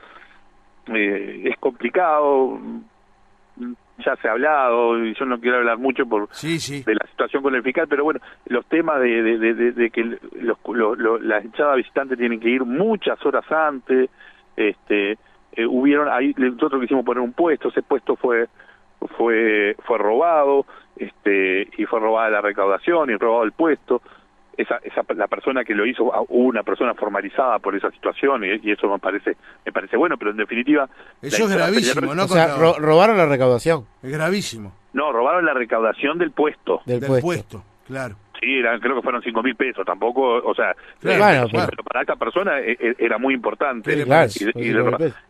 eh, 0.93 1.41
es 1.45 1.57
complicado, 1.57 2.59
ya 4.05 4.15
se 4.17 4.27
ha 4.27 4.31
hablado, 4.31 5.03
y 5.03 5.15
yo 5.15 5.25
no 5.25 5.39
quiero 5.39 5.57
hablar 5.57 5.77
mucho 5.77 6.05
por 6.05 6.29
de 6.29 6.95
la 6.95 7.07
situación 7.09 7.41
con 7.41 7.55
el 7.55 7.63
fiscal, 7.63 7.87
pero 7.87 8.03
bueno, 8.03 8.19
los 8.45 8.65
temas 8.67 8.99
de, 9.01 9.21
de, 9.21 9.89
que 9.89 10.03
los, 10.39 10.57
lo, 10.67 11.19
las 11.19 11.43
hinchadas 11.45 11.77
visitantes 11.77 12.17
tienen 12.17 12.39
que 12.39 12.49
ir 12.49 12.63
muchas 12.63 13.23
horas 13.25 13.49
antes, 13.51 14.09
este 14.55 15.17
eh, 15.55 15.65
hubieron 15.67 16.09
ahí 16.09 16.33
nosotros 16.37 16.81
quisimos 16.81 17.05
poner 17.05 17.21
un 17.21 17.33
puesto, 17.33 17.69
ese 17.69 17.81
puesto 17.81 18.15
fue 18.15 18.47
fue 19.17 19.75
fue 19.85 19.97
robado, 19.97 20.65
este 21.03 21.67
y 21.77 21.85
fue 21.85 21.99
robada 21.99 22.29
la 22.29 22.41
recaudación 22.41 23.09
y 23.09 23.15
robado 23.15 23.43
el 23.43 23.51
puesto. 23.51 24.01
Esa, 24.55 24.77
esa 24.83 25.01
la 25.15 25.27
persona 25.27 25.63
que 25.63 25.73
lo 25.73 25.83
hizo 25.83 26.13
ah, 26.13 26.21
hubo 26.29 26.47
una 26.47 26.61
persona 26.61 26.93
formalizada 26.93 27.57
por 27.57 27.75
esa 27.75 27.89
situación 27.89 28.43
y, 28.43 28.71
eso 28.71 28.87
me 28.87 28.99
parece 28.99 29.35
me 29.65 29.71
parece 29.71 29.97
bueno 29.97 30.15
pero 30.15 30.29
en 30.29 30.37
definitiva 30.37 30.87
eso 31.23 31.45
es 31.45 31.55
gravísimo 31.55 32.13
no 32.13 32.25
o 32.25 32.27
sea, 32.27 32.55
robaron 32.77 33.17
la 33.17 33.25
recaudación. 33.25 33.85
Es 34.03 34.11
gravísimo. 34.11 34.71
No 34.93 35.11
robaron 35.11 35.43
la 35.43 35.55
recaudación 35.55 36.19
del 36.19 36.31
puesto. 36.31 36.81
Del, 36.85 37.01
puesto. 37.19 37.63
claro. 37.87 38.15
Sí 38.39 38.61
creo 38.81 38.95
que 38.95 39.01
fueron 39.01 39.23
cinco 39.23 39.41
mil 39.41 39.55
pesos 39.55 39.85
tampoco 39.85 40.21
o 40.21 40.53
sea 40.53 40.75
pero, 41.01 41.19
para 41.83 42.01
esta 42.01 42.15
persona 42.15 42.59
eh, 42.59 42.77
eh, 42.79 42.95
era 42.99 43.17
muy 43.17 43.33
importante. 43.33 43.93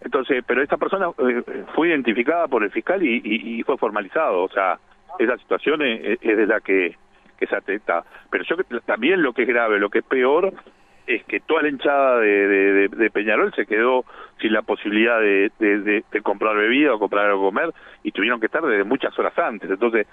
Entonces 0.02 0.44
pero 0.46 0.62
esta 0.62 0.76
persona 0.76 1.08
eh, 1.20 1.64
fue 1.76 1.90
identificada 1.90 2.48
por 2.48 2.64
el 2.64 2.72
fiscal 2.72 3.02
y, 3.04 3.22
y, 3.24 3.64
fue 3.64 3.78
formalizado 3.78 4.44
o 4.44 4.50
sea 4.50 4.78
esa 5.20 5.38
situación 5.38 5.82
es 5.82 6.20
de 6.22 6.48
la 6.48 6.62
que 6.62 6.96
esa 7.44 7.62
teta. 7.62 8.04
Pero 8.30 8.44
yo 8.44 8.56
también 8.86 9.22
lo 9.22 9.34
que 9.34 9.44
es 9.44 9.48
grave, 9.48 9.80
lo 9.80 9.90
que 9.90 10.00
es 10.00 10.06
peor, 10.06 10.54
es 11.06 11.24
que 11.26 11.42
toda 11.42 11.64
la 11.64 11.70
hinchada 11.70 12.20
de, 12.20 12.88
de, 12.88 13.10
Peñarol 13.12 13.54
se 13.54 13.66
quedó 13.66 14.06
sin 14.40 14.54
la 14.54 14.62
posibilidad 14.62 15.20
de, 15.20 15.52
de, 15.60 16.22
comprar 16.22 16.56
bebida 16.56 16.94
o 16.94 17.00
comprar 17.00 17.26
algo 17.26 17.48
comer 17.48 17.74
y 18.04 18.12
tuvieron 18.12 18.40
que 18.40 18.46
estar 18.46 18.64
desde 18.64 18.86
muchas 18.86 19.18
horas 19.20 19.38
antes. 19.38 19.70
Entonces, 19.70 20.08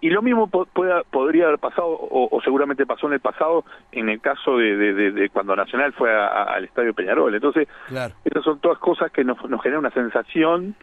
y 0.00 0.10
lo 0.10 0.20
mismo 0.20 0.48
podría 0.48 1.46
haber 1.46 1.60
pasado, 1.60 1.86
o, 1.88 2.40
seguramente 2.42 2.86
pasó 2.86 3.06
en 3.06 3.12
el 3.12 3.20
pasado, 3.20 3.64
en 3.92 4.08
el 4.08 4.20
caso 4.20 4.58
de, 4.58 5.30
cuando 5.32 5.54
Nacional 5.54 5.92
fue 5.92 6.12
al 6.12 6.64
Estadio 6.64 6.92
Peñarol. 6.92 7.32
Entonces, 7.32 7.68
claro. 7.86 8.12
esas 8.24 8.42
son 8.42 8.58
todas 8.58 8.78
cosas 8.78 9.12
que 9.12 9.22
nos, 9.22 9.40
nos 9.48 9.62
generan 9.62 9.84
una 9.84 9.92
sensación 9.92 10.74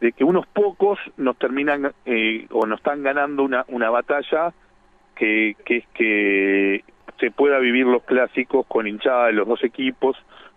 de 0.00 0.12
que 0.12 0.24
unos 0.24 0.46
pocos 0.46 0.98
nos 1.16 1.36
terminan 1.36 1.92
eh, 2.06 2.46
o 2.50 2.66
nos 2.66 2.78
están 2.78 3.02
ganando 3.02 3.42
una, 3.42 3.64
una 3.68 3.90
batalla 3.90 4.52
que, 5.16 5.56
que 5.64 5.76
es 5.78 5.86
que 5.94 6.84
se 7.18 7.30
pueda 7.30 7.58
vivir 7.58 7.86
los 7.86 8.04
clásicos 8.04 8.64
con 8.66 8.86
hinchada 8.86 9.26
de 9.26 9.32
los 9.32 9.48
dos 9.48 9.64
equipos 9.64 10.16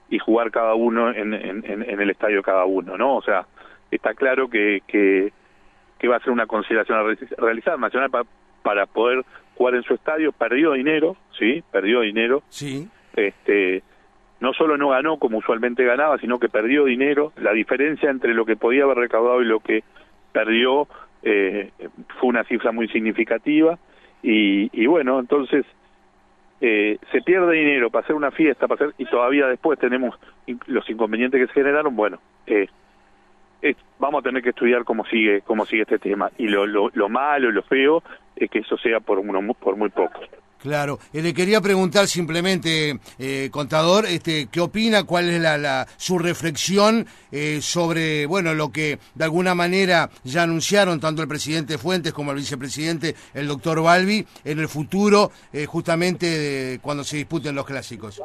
y 0.10 0.20
jugar 0.20 0.52
cada 0.52 0.76
uno 0.76 1.10
en, 1.12 1.34
en, 1.34 1.64
en 1.66 2.02
el 2.02 2.10
estadio 2.10 2.44
cada 2.44 2.66
uno, 2.66 2.98
¿no? 2.98 3.16
O 3.16 3.22
sea, 3.24 3.48
está 3.90 4.14
claro 4.14 4.50
que, 4.50 4.82
que, 4.86 5.32
que 5.98 6.08
va 6.08 6.18
a 6.18 6.20
ser 6.20 6.32
una 6.32 6.46
consideración 6.46 6.98
a 7.00 7.04
realizar. 7.38 7.80
Nacional 7.80 8.10
para, 8.10 8.26
para 8.62 8.86
poder 8.86 9.24
jugar 9.56 9.76
en 9.76 9.84
su 9.84 9.94
estadio 9.94 10.32
perdió 10.32 10.74
dinero, 10.74 11.16
¿sí? 11.38 11.64
Perdió 11.72 12.02
dinero. 12.02 12.44
Sí. 12.50 12.88
Este, 13.16 13.84
no 14.42 14.54
solo 14.54 14.76
no 14.76 14.90
ganó 14.90 15.18
como 15.18 15.38
usualmente 15.38 15.86
ganaba, 15.86 16.18
sino 16.18 16.40
que 16.40 16.50
perdió 16.50 16.86
dinero. 16.86 17.32
La 17.38 17.54
diferencia 17.54 18.10
entre 18.10 18.34
lo 18.34 18.46
que 18.46 18.58
podía 18.58 18.84
haber 18.84 18.98
recaudado 18.98 19.42
y 19.42 19.46
lo 19.46 19.60
que 19.60 19.84
perdió 20.34 20.88
eh, 21.24 21.70
fue 22.20 22.30
una 22.30 22.44
cifra 22.44 22.72
muy 22.72 22.88
significativa. 22.90 23.78
Y, 24.24 24.70
y 24.74 24.88
bueno, 24.88 25.20
entonces 25.20 25.64
eh, 26.60 26.98
se 27.12 27.22
pierde 27.22 27.54
dinero 27.54 27.92
para 27.92 28.04
hacer 28.04 28.16
una 28.16 28.32
fiesta, 28.32 28.68
para 28.68 28.86
hacer, 28.86 28.96
y 28.98 29.06
todavía 29.06 29.48
después 29.48 29.80
tenemos 29.80 30.20
los 30.66 30.90
inconvenientes 30.90 31.40
que 31.40 31.48
se 31.48 31.54
generaron. 31.54 31.96
Bueno, 31.96 32.20
eh, 32.48 32.68
vamos 34.00 34.22
a 34.22 34.24
tener 34.24 34.42
que 34.42 34.50
estudiar 34.50 34.84
cómo 34.84 35.06
sigue 35.06 35.42
cómo 35.42 35.68
sigue 35.68 35.84
este 35.84 36.00
tema. 36.00 36.32
Y 36.40 36.48
lo, 36.48 36.66
lo, 36.66 36.90
lo 36.94 37.10
malo, 37.10 37.52
lo 37.52 37.62
feo, 37.62 38.02
es 38.36 38.50
que 38.50 38.60
eso 38.60 38.76
sea 38.78 39.00
por, 39.00 39.20
uno, 39.20 39.54
por 39.54 39.76
muy 39.76 39.90
poco. 39.90 40.20
Claro, 40.62 41.00
eh, 41.12 41.24
le 41.24 41.34
quería 41.34 41.60
preguntar 41.60 42.06
simplemente, 42.06 43.00
eh, 43.18 43.50
contador, 43.52 44.06
este, 44.06 44.48
¿qué 44.52 44.60
opina? 44.60 45.04
¿Cuál 45.06 45.30
es 45.30 45.42
la, 45.42 45.58
la 45.58 45.88
su 45.98 46.20
reflexión 46.20 47.08
eh, 47.32 47.62
sobre, 47.62 48.28
bueno, 48.28 48.54
lo 48.54 48.72
que 48.72 49.00
de 49.16 49.24
alguna 49.24 49.56
manera 49.56 50.12
ya 50.24 50.44
anunciaron 50.44 51.00
tanto 51.00 51.24
el 51.24 51.28
presidente 51.28 51.80
Fuentes 51.80 52.14
como 52.14 52.30
el 52.30 52.38
vicepresidente, 52.38 53.16
el 53.34 53.48
doctor 53.48 53.82
Balbi, 53.82 54.24
en 54.46 54.60
el 54.60 54.68
futuro, 54.68 55.32
justamente 55.66 56.80
cuando 56.82 57.04
se 57.04 57.18
disputen 57.18 57.56
los 57.56 57.66
clásicos? 57.66 58.22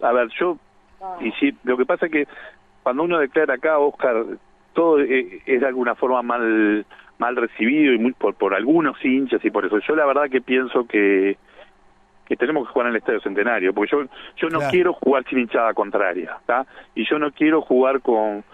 a 0.00 0.12
ver, 0.12 0.28
yo, 0.38 0.56
y 1.20 1.32
sí, 1.32 1.54
lo 1.64 1.76
que 1.76 1.84
pasa 1.84 2.06
es 2.06 2.12
que 2.12 2.26
cuando 2.82 3.02
uno 3.02 3.18
declara 3.18 3.54
acá, 3.54 3.78
Oscar, 3.78 4.24
todo 4.72 5.00
es 5.00 5.60
de 5.60 5.66
alguna 5.66 5.94
forma 5.94 6.22
mal 6.22 6.86
mal 7.18 7.36
recibido 7.36 7.92
y 7.92 7.98
muy 7.98 8.12
por, 8.12 8.34
por 8.34 8.54
algunos 8.54 9.02
hinchas 9.04 9.44
y 9.44 9.50
por 9.50 9.64
eso 9.64 9.78
yo 9.78 9.96
la 9.96 10.06
verdad 10.06 10.30
que 10.30 10.40
pienso 10.40 10.86
que 10.86 11.36
que 12.26 12.36
tenemos 12.36 12.66
que 12.66 12.72
jugar 12.72 12.88
en 12.88 12.94
el 12.94 12.98
Estadio 12.98 13.20
Centenario, 13.20 13.72
porque 13.72 13.92
yo 13.92 14.04
yo 14.36 14.48
no 14.48 14.60
quiero 14.68 14.92
jugar 14.94 15.24
sin 15.28 15.38
hinchada 15.38 15.72
contraria, 15.74 16.36
¿está? 16.40 16.66
Y 16.94 17.08
yo 17.08 17.18
no 17.18 17.30
quiero 17.30 17.62
jugar 17.62 18.00
con 18.00 18.44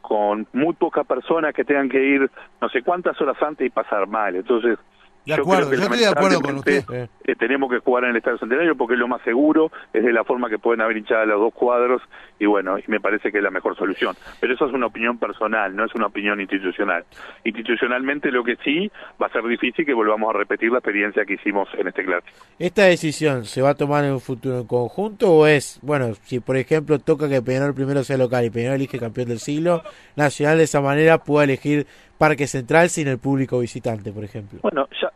con 0.00 0.46
muy 0.52 0.72
pocas 0.74 1.04
personas 1.04 1.52
que 1.52 1.64
tengan 1.64 1.88
que 1.88 2.02
ir 2.02 2.30
no 2.60 2.68
sé 2.68 2.82
cuántas 2.82 3.20
horas 3.20 3.42
antes 3.42 3.66
y 3.66 3.70
pasar 3.70 4.06
mal. 4.06 4.36
Entonces, 4.36 4.78
de 5.26 5.34
acuerdo, 5.34 5.74
yo, 5.74 5.82
estoy 5.82 5.98
de 5.98 6.06
acuerdo 6.06 6.40
con 6.40 6.56
usted. 6.56 6.84
Eh, 6.92 7.34
tenemos 7.36 7.70
que 7.70 7.80
jugar 7.80 8.04
en 8.04 8.10
el 8.10 8.16
Estadio 8.16 8.38
Centenario 8.38 8.76
porque 8.76 8.94
es 8.94 9.00
lo 9.00 9.08
más 9.08 9.20
seguro, 9.22 9.70
es 9.92 10.04
de 10.04 10.12
la 10.12 10.24
forma 10.24 10.48
que 10.48 10.58
pueden 10.58 10.80
haber 10.80 10.96
hinchado 10.96 11.26
los 11.26 11.40
dos 11.40 11.54
cuadros 11.54 12.02
y 12.38 12.46
bueno, 12.46 12.78
y 12.78 12.84
me 12.86 13.00
parece 13.00 13.32
que 13.32 13.38
es 13.38 13.44
la 13.44 13.50
mejor 13.50 13.76
solución. 13.76 14.14
Pero 14.40 14.54
eso 14.54 14.66
es 14.66 14.72
una 14.72 14.86
opinión 14.86 15.18
personal, 15.18 15.74
no 15.74 15.84
es 15.84 15.94
una 15.94 16.06
opinión 16.06 16.40
institucional. 16.40 17.04
Institucionalmente 17.44 18.30
lo 18.30 18.44
que 18.44 18.56
sí 18.64 18.90
va 19.20 19.26
a 19.26 19.30
ser 19.30 19.44
difícil 19.44 19.84
que 19.84 19.94
volvamos 19.94 20.34
a 20.34 20.38
repetir 20.38 20.70
la 20.70 20.78
experiencia 20.78 21.24
que 21.24 21.34
hicimos 21.34 21.68
en 21.76 21.88
este 21.88 22.04
clásico. 22.04 22.36
¿Esta 22.58 22.84
decisión 22.84 23.44
se 23.44 23.62
va 23.62 23.70
a 23.70 23.74
tomar 23.74 24.04
en 24.04 24.12
un 24.12 24.20
futuro 24.20 24.58
en 24.60 24.66
conjunto 24.66 25.32
o 25.32 25.46
es, 25.46 25.80
bueno, 25.82 26.14
si 26.22 26.40
por 26.40 26.56
ejemplo 26.56 26.98
toca 26.98 27.28
que 27.28 27.42
Peñarol 27.42 27.74
primero 27.74 28.04
sea 28.04 28.16
local 28.16 28.44
y 28.44 28.50
Peñarol 28.50 28.76
elige 28.76 28.98
campeón 28.98 29.28
del 29.28 29.38
siglo, 29.38 29.82
Nacional 30.14 30.58
de 30.58 30.64
esa 30.64 30.80
manera 30.80 31.18
pueda 31.18 31.44
elegir 31.44 31.86
Parque 32.18 32.46
Central 32.46 32.88
sin 32.88 33.08
el 33.08 33.18
público 33.18 33.58
visitante, 33.58 34.12
por 34.12 34.24
ejemplo? 34.24 34.60
Bueno, 34.62 34.88
ya 35.00 35.10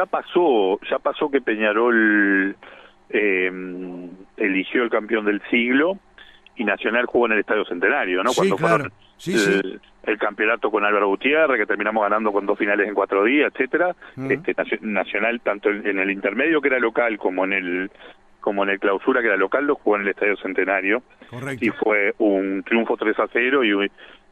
ya 0.00 0.06
pasó, 0.06 0.80
ya 0.90 0.98
pasó 0.98 1.30
que 1.30 1.40
Peñarol 1.40 2.56
eh, 3.10 3.52
eligió 4.36 4.82
el 4.82 4.90
campeón 4.90 5.26
del 5.26 5.42
siglo 5.50 5.98
y 6.56 6.64
Nacional 6.64 7.06
jugó 7.06 7.26
en 7.26 7.32
el 7.32 7.40
Estadio 7.40 7.64
Centenario, 7.66 8.22
¿no? 8.22 8.32
Cuando 8.32 8.56
fueron 8.56 8.92
el, 9.26 10.18
campeonato 10.18 10.70
con 10.70 10.84
Álvaro 10.84 11.08
Gutiérrez, 11.08 11.58
que 11.58 11.66
terminamos 11.66 12.02
ganando 12.02 12.32
con 12.32 12.46
dos 12.46 12.58
finales 12.58 12.88
en 12.88 12.94
cuatro 12.94 13.24
días, 13.24 13.52
etcétera. 13.54 13.94
este, 14.28 14.54
Nacional, 14.80 15.40
tanto 15.42 15.68
en, 15.70 15.98
el 15.98 16.10
intermedio 16.10 16.60
que 16.60 16.68
era 16.68 16.78
local 16.78 17.18
como 17.18 17.44
en 17.44 17.52
el 17.52 17.90
como 18.40 18.62
en 18.62 18.70
el 18.70 18.80
clausura 18.80 19.20
que 19.20 19.26
era 19.26 19.36
local, 19.36 19.66
lo 19.66 19.74
jugó 19.74 19.96
en 19.96 20.02
el 20.02 20.08
Estadio 20.08 20.36
Centenario. 20.38 21.02
Correcto. 21.28 21.62
Y 21.62 21.68
fue 21.70 22.14
un 22.18 22.62
triunfo 22.62 22.96
3 22.96 23.18
a 23.18 23.26
0 23.30 23.64
y, 23.64 23.90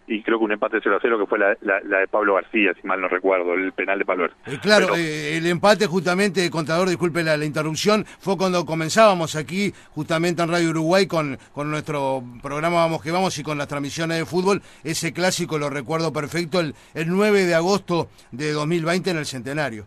y 0.09 0.23
creo 0.23 0.39
que 0.39 0.45
un 0.45 0.53
empate 0.53 0.79
0 0.83 0.97
a 0.97 0.99
0 1.01 1.19
que 1.19 1.27
fue 1.27 1.39
la, 1.39 1.55
de 1.55 2.09
Pablo 2.09 2.35
García, 2.35 2.73
si 2.81 2.87
mal 2.87 3.01
no 3.01 3.09
recuerdo, 3.09 3.53
el 3.53 3.73
penal 3.73 3.99
de 3.99 4.07
Pablo 4.07 4.25
García. 4.25 4.55
Eh, 4.55 4.59
claro, 4.61 4.97
eh, 4.97 5.37
el 5.37 5.47
empate 5.47 5.87
justamente, 5.87 6.51
contador, 6.51 6.89
disculpe 6.89 7.23
la, 7.23 7.37
interrupción, 7.45 8.05
fue 8.19 8.37
cuando 8.37 8.65
comenzábamos 8.65 9.37
aquí 9.37 9.73
justamente 9.91 10.43
en 10.43 10.49
Radio 10.49 10.71
Uruguay 10.71 11.07
con, 11.07 11.39
con 11.53 11.71
nuestro 11.71 12.23
programa 12.43 12.79
Vamos 12.79 13.03
que 13.03 13.11
Vamos 13.11 13.39
y 13.39 13.43
con 13.43 13.59
las 13.59 13.69
transmisiones 13.69 14.19
de 14.19 14.25
fútbol, 14.25 14.63
ese 14.83 15.13
clásico 15.13 15.59
lo 15.59 15.69
recuerdo 15.69 16.13
perfecto, 16.13 16.59
el, 16.61 16.75
el 16.95 17.09
9 17.09 17.45
de 17.45 17.55
agosto 17.55 18.09
de 18.33 18.53
2020 18.53 19.11
en 19.11 19.19
el 19.19 19.27
Centenario. 19.27 19.85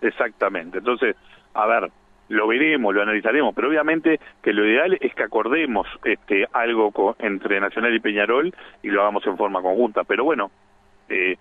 Exactamente, 0.00 0.78
entonces, 0.78 1.16
a 1.52 1.66
ver, 1.66 1.90
lo 2.30 2.46
veremos, 2.46 2.94
lo 2.94 3.02
analizaremos, 3.02 3.54
pero 3.54 3.68
obviamente 3.68 4.20
que 4.40 4.52
lo 4.52 4.64
ideal 4.64 4.96
es 5.00 5.14
que 5.14 5.22
acordemos 5.24 5.86
este 6.04 6.46
algo 6.52 7.16
entre 7.18 7.60
Nacional 7.60 7.94
y 7.94 7.98
Peñarol 7.98 8.54
y 8.82 8.88
lo 8.88 9.02
hagamos 9.02 9.26
en 9.26 9.36
forma 9.36 9.60
conjunta. 9.60 10.04
Pero 10.04 10.24
bueno, 10.24 10.50
eh, 11.08 11.36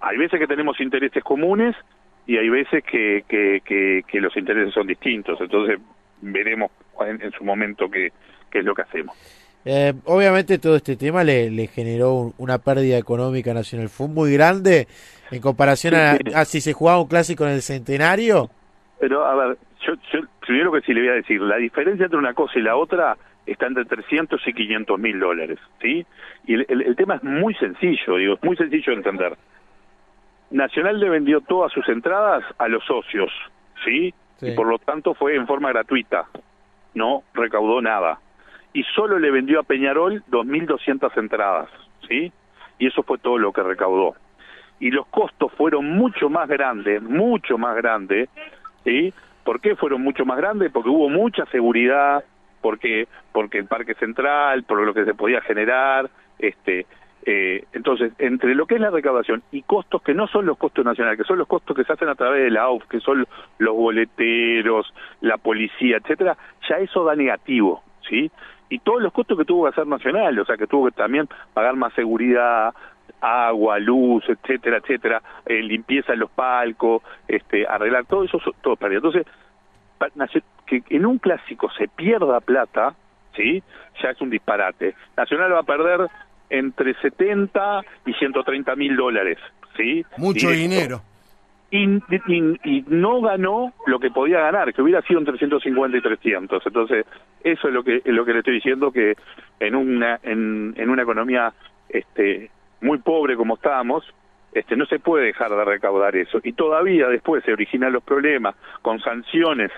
hay 0.00 0.16
veces 0.18 0.40
que 0.40 0.48
tenemos 0.48 0.80
intereses 0.80 1.22
comunes 1.22 1.76
y 2.26 2.38
hay 2.38 2.48
veces 2.48 2.82
que, 2.82 3.24
que, 3.28 3.62
que, 4.04 4.20
los 4.20 4.36
intereses 4.36 4.74
son 4.74 4.88
distintos, 4.88 5.40
entonces 5.40 5.78
veremos 6.20 6.72
en, 7.00 7.30
su 7.30 7.44
momento 7.44 7.88
qué, 7.88 8.10
qué 8.50 8.58
es 8.58 8.64
lo 8.64 8.74
que 8.74 8.82
hacemos. 8.82 9.16
Eh, 9.64 9.94
obviamente 10.06 10.58
todo 10.58 10.74
este 10.74 10.96
tema 10.96 11.22
le, 11.22 11.50
le 11.50 11.68
generó 11.68 12.32
una 12.38 12.58
pérdida 12.58 12.98
económica 12.98 13.54
nacional. 13.54 13.88
Fue 13.88 14.08
muy 14.08 14.32
grande 14.32 14.88
en 15.30 15.40
comparación 15.40 15.94
a, 15.94 16.18
a, 16.34 16.44
si 16.44 16.60
se 16.60 16.72
jugaba 16.72 17.00
un 17.00 17.06
clásico 17.06 17.44
en 17.44 17.52
el 17.52 17.62
centenario. 17.62 18.50
Pero 18.98 19.24
a 19.24 19.34
ver, 19.34 19.58
yo, 19.80 19.94
yo 20.12 20.20
primero 20.40 20.72
que 20.72 20.80
sí 20.82 20.94
le 20.94 21.00
voy 21.00 21.10
a 21.10 21.14
decir, 21.14 21.40
la 21.40 21.56
diferencia 21.56 22.04
entre 22.04 22.18
una 22.18 22.34
cosa 22.34 22.58
y 22.58 22.62
la 22.62 22.76
otra 22.76 23.16
está 23.46 23.66
entre 23.66 23.84
300 23.84 24.40
y 24.46 24.52
500 24.52 24.98
mil 24.98 25.20
dólares, 25.20 25.58
¿sí? 25.80 26.04
Y 26.46 26.54
el, 26.54 26.66
el, 26.68 26.96
tema 26.96 27.16
es 27.16 27.22
muy 27.22 27.54
sencillo, 27.54 28.16
digo, 28.16 28.34
es 28.34 28.42
muy 28.42 28.56
sencillo 28.56 28.92
de 28.92 28.98
entender. 28.98 29.36
Nacional 30.50 30.98
le 30.98 31.08
vendió 31.08 31.40
todas 31.40 31.72
sus 31.72 31.88
entradas 31.88 32.44
a 32.58 32.68
los 32.68 32.84
socios, 32.84 33.30
¿sí? 33.84 34.14
Y 34.40 34.52
por 34.52 34.66
lo 34.66 34.78
tanto 34.78 35.14
fue 35.14 35.34
en 35.34 35.46
forma 35.46 35.70
gratuita, 35.70 36.26
no 36.94 37.22
recaudó 37.34 37.80
nada. 37.80 38.18
Y 38.72 38.82
solo 38.94 39.18
le 39.18 39.30
vendió 39.30 39.60
a 39.60 39.62
Peñarol 39.62 40.22
2.200 40.30 41.16
entradas, 41.16 41.68
¿sí? 42.08 42.32
Y 42.78 42.86
eso 42.86 43.02
fue 43.02 43.18
todo 43.18 43.38
lo 43.38 43.52
que 43.52 43.62
recaudó. 43.62 44.14
Y 44.78 44.90
los 44.90 45.06
costos 45.06 45.50
fueron 45.54 45.86
mucho 45.86 46.28
más 46.28 46.48
grandes, 46.48 47.02
mucho 47.02 47.56
más 47.56 47.74
grandes, 47.76 48.28
¿sí? 48.86 49.12
¿Por 49.44 49.60
qué 49.60 49.76
fueron 49.76 50.00
mucho 50.00 50.24
más 50.24 50.38
grandes? 50.38 50.72
Porque 50.72 50.88
hubo 50.88 51.10
mucha 51.10 51.44
seguridad, 51.46 52.24
porque 52.62 53.06
porque 53.32 53.58
el 53.58 53.66
parque 53.66 53.94
central, 53.94 54.62
por 54.62 54.80
lo 54.80 54.94
que 54.94 55.04
se 55.04 55.14
podía 55.14 55.42
generar, 55.42 56.08
este 56.38 56.86
eh, 57.28 57.64
entonces, 57.72 58.12
entre 58.18 58.54
lo 58.54 58.66
que 58.66 58.76
es 58.76 58.80
la 58.80 58.90
recaudación 58.90 59.42
y 59.50 59.62
costos 59.62 60.00
que 60.02 60.14
no 60.14 60.28
son 60.28 60.46
los 60.46 60.56
costos 60.56 60.84
nacionales, 60.84 61.18
que 61.18 61.26
son 61.26 61.38
los 61.38 61.48
costos 61.48 61.76
que 61.76 61.82
se 61.82 61.92
hacen 61.92 62.08
a 62.08 62.14
través 62.14 62.44
de 62.44 62.50
la 62.50 62.62
AUF, 62.62 62.86
que 62.86 63.00
son 63.00 63.26
los 63.58 63.74
boleteros, 63.74 64.94
la 65.22 65.36
policía, 65.36 65.96
etcétera, 65.96 66.36
ya 66.68 66.76
eso 66.76 67.04
da 67.04 67.16
negativo, 67.16 67.82
¿sí? 68.08 68.30
Y 68.68 68.78
todos 68.78 69.02
los 69.02 69.12
costos 69.12 69.36
que 69.36 69.44
tuvo 69.44 69.64
que 69.64 69.70
hacer 69.70 69.88
Nacional, 69.88 70.38
o 70.38 70.44
sea, 70.44 70.56
que 70.56 70.68
tuvo 70.68 70.86
que 70.86 70.92
también 70.92 71.28
pagar 71.52 71.74
más 71.74 71.92
seguridad, 71.94 72.72
agua, 73.20 73.78
luz, 73.78 74.24
etcétera, 74.28 74.78
etcétera, 74.78 75.22
eh, 75.44 75.62
limpieza 75.62 76.12
en 76.12 76.20
los 76.20 76.30
palcos, 76.30 77.02
este, 77.26 77.66
arreglar 77.66 78.04
todo 78.06 78.24
eso, 78.24 78.38
todo 78.60 78.76
perdido. 78.76 78.98
Entonces, 79.06 79.26
que 80.66 80.82
en 80.90 81.06
un 81.06 81.18
clásico 81.18 81.70
se 81.78 81.88
pierda 81.88 82.40
plata, 82.40 82.94
¿sí? 83.34 83.62
Ya 84.02 84.10
es 84.10 84.20
un 84.20 84.30
disparate. 84.30 84.94
Nacional 85.16 85.52
va 85.52 85.60
a 85.60 85.62
perder 85.62 86.08
entre 86.50 86.94
70 86.94 87.82
y 88.04 88.12
130 88.12 88.76
mil 88.76 88.96
dólares, 88.96 89.38
¿sí? 89.76 90.04
Mucho 90.18 90.50
dinero. 90.50 91.02
Y, 91.68 91.84
y, 91.84 92.84
no 92.86 93.20
ganó 93.20 93.72
lo 93.86 93.98
que 93.98 94.10
podía 94.10 94.38
ganar, 94.38 94.72
que 94.72 94.82
hubiera 94.82 95.02
sido 95.02 95.18
entre 95.18 95.36
150 95.36 95.96
y 95.96 96.00
300. 96.00 96.62
Entonces, 96.64 97.04
eso 97.42 97.68
es 97.68 97.74
lo 97.74 97.82
que, 97.82 98.02
lo 98.04 98.24
que 98.24 98.32
le 98.32 98.38
estoy 98.38 98.54
diciendo, 98.54 98.92
que 98.92 99.16
en 99.58 99.74
una, 99.74 100.20
en, 100.22 100.74
en 100.76 100.90
una 100.90 101.02
economía 101.02 101.52
este, 101.88 102.50
muy 102.80 102.98
pobre 102.98 103.36
como 103.36 103.54
estábamos, 103.54 104.04
este, 104.52 104.76
no 104.76 104.86
se 104.86 104.98
puede 104.98 105.26
dejar 105.26 105.50
de 105.50 105.64
recaudar 105.64 106.16
eso. 106.16 106.40
Y 106.42 106.52
todavía 106.52 107.08
después 107.08 107.44
se 107.44 107.52
originan 107.52 107.92
los 107.92 108.02
problemas 108.02 108.54
con 108.82 109.00
sanciones, 109.00 109.70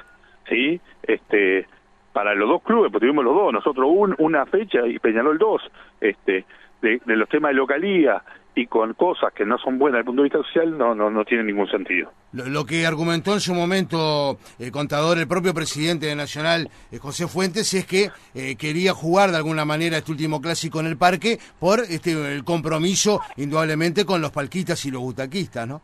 ¿sí? 0.49 0.81
Este, 1.03 1.67
para 2.13 2.35
los 2.35 2.49
dos 2.49 2.63
clubes, 2.63 2.91
porque 2.93 3.07
tuvimos 3.07 3.25
los 3.25 3.35
dos, 3.35 3.53
nosotros 3.53 3.89
un, 3.91 4.15
una 4.19 4.47
fecha 4.47 4.87
y 4.87 4.99
Peñarol 4.99 5.39
dos, 5.39 5.63
este, 6.01 6.45
de, 6.81 7.01
de 7.05 7.17
los 7.17 7.29
temas 7.29 7.51
de 7.51 7.57
localía, 7.57 8.23
y 8.59 8.67
con 8.67 8.93
cosas 8.95 9.33
que 9.33 9.45
no 9.45 9.57
son 9.59 9.79
buenas 9.79 9.99
desde 9.99 10.01
el 10.01 10.07
punto 10.07 10.23
de 10.23 10.29
vista 10.29 10.39
social 10.39 10.77
no 10.77 10.93
no, 10.93 11.11
no 11.11 11.25
tiene 11.25 11.45
ningún 11.45 11.69
sentido. 11.71 12.11
Lo, 12.33 12.67
que 12.67 12.87
argumentó 12.87 13.35
en 13.35 13.41
su 13.41 13.55
momento 13.55 14.39
el 14.59 14.73
contador, 14.73 15.17
el 15.19 15.29
propio 15.29 15.55
presidente 15.55 16.07
de 16.07 16.17
Nacional, 16.17 16.69
eh, 16.91 16.99
José 16.99 17.29
Fuentes, 17.29 17.73
es 17.73 17.87
que 17.87 18.11
eh, 18.35 18.57
quería 18.57 18.95
jugar 18.95 19.31
de 19.31 19.37
alguna 19.37 19.65
manera 19.65 19.99
este 19.99 20.11
último 20.11 20.41
clásico 20.41 20.81
en 20.81 20.87
el 20.87 20.97
parque 20.97 21.39
por 21.61 21.81
este 21.89 22.35
el 22.35 22.43
compromiso 22.43 23.21
indudablemente 23.37 24.05
con 24.05 24.21
los 24.21 24.33
palquitas 24.33 24.85
y 24.87 24.91
los 24.91 25.03
butaquistas, 25.03 25.69
¿no? 25.69 25.81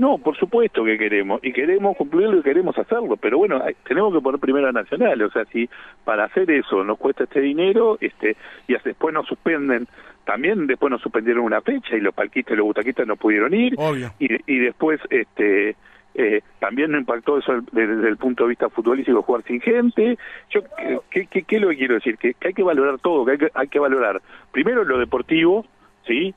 No, 0.00 0.16
por 0.16 0.34
supuesto 0.34 0.82
que 0.82 0.96
queremos, 0.96 1.44
y 1.44 1.52
queremos 1.52 1.94
cumplirlo 1.94 2.38
y 2.38 2.42
queremos 2.42 2.76
hacerlo, 2.78 3.18
pero 3.18 3.36
bueno, 3.36 3.62
tenemos 3.86 4.14
que 4.14 4.22
poner 4.22 4.40
primero 4.40 4.66
a 4.66 4.72
Nacional, 4.72 5.20
o 5.20 5.30
sea, 5.30 5.44
si 5.52 5.68
para 6.04 6.24
hacer 6.24 6.50
eso 6.50 6.82
nos 6.82 6.96
cuesta 6.96 7.24
este 7.24 7.42
dinero, 7.42 7.98
este 8.00 8.34
y 8.66 8.74
después 8.82 9.12
nos 9.12 9.26
suspenden 9.26 9.86
también 10.24 10.66
después 10.66 10.90
nos 10.90 11.02
suspendieron 11.02 11.44
una 11.44 11.60
fecha 11.60 11.96
y 11.96 12.00
los 12.00 12.14
palquistas 12.14 12.54
y 12.54 12.56
los 12.56 12.64
butaquistas 12.64 13.06
no 13.06 13.16
pudieron 13.16 13.52
ir 13.52 13.74
Y, 14.18 14.28
y 14.46 14.58
después 14.60 15.02
este 15.10 15.76
eh, 16.14 16.40
también 16.60 16.92
no 16.92 16.98
impactó 16.98 17.36
eso 17.36 17.60
desde, 17.70 18.08
el 18.08 18.16
punto 18.16 18.44
de 18.44 18.50
vista 18.50 18.70
futbolístico 18.70 19.20
jugar 19.20 19.42
sin 19.42 19.60
gente. 19.60 20.16
Yo 20.48 20.62
qué, 21.10 21.26
qué, 21.26 21.42
qué 21.42 21.56
es 21.56 21.60
lo 21.60 21.68
que 21.68 21.76
quiero 21.76 21.96
decir 21.96 22.16
que, 22.16 22.34
hay 22.42 22.54
que 22.54 22.62
valorar 22.62 23.00
todo 23.00 23.26
que 23.26 23.32
hay, 23.32 23.38
que 23.38 23.50
hay 23.52 23.68
que 23.68 23.78
valorar 23.78 24.22
primero 24.50 24.82
lo 24.82 24.98
deportivo 24.98 25.66
sí 26.06 26.34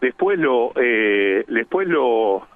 después 0.00 0.38
lo 0.38 0.72
eh, 0.76 1.44
después 1.46 1.86
lo 1.88 2.46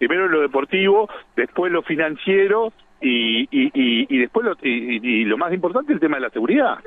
primero 0.00 0.28
lo 0.28 0.40
deportivo, 0.40 1.10
después 1.36 1.70
lo 1.70 1.82
financiero 1.82 2.72
y, 3.02 3.42
y, 3.42 3.70
y, 4.08 4.18
después 4.18 4.46
lo, 4.46 4.56
y, 4.62 5.24
lo 5.24 5.36
más 5.36 5.52
importante 5.52 5.92
el 5.92 6.00
tema 6.00 6.16
de 6.16 6.22
la 6.22 6.30
seguridad. 6.30 6.78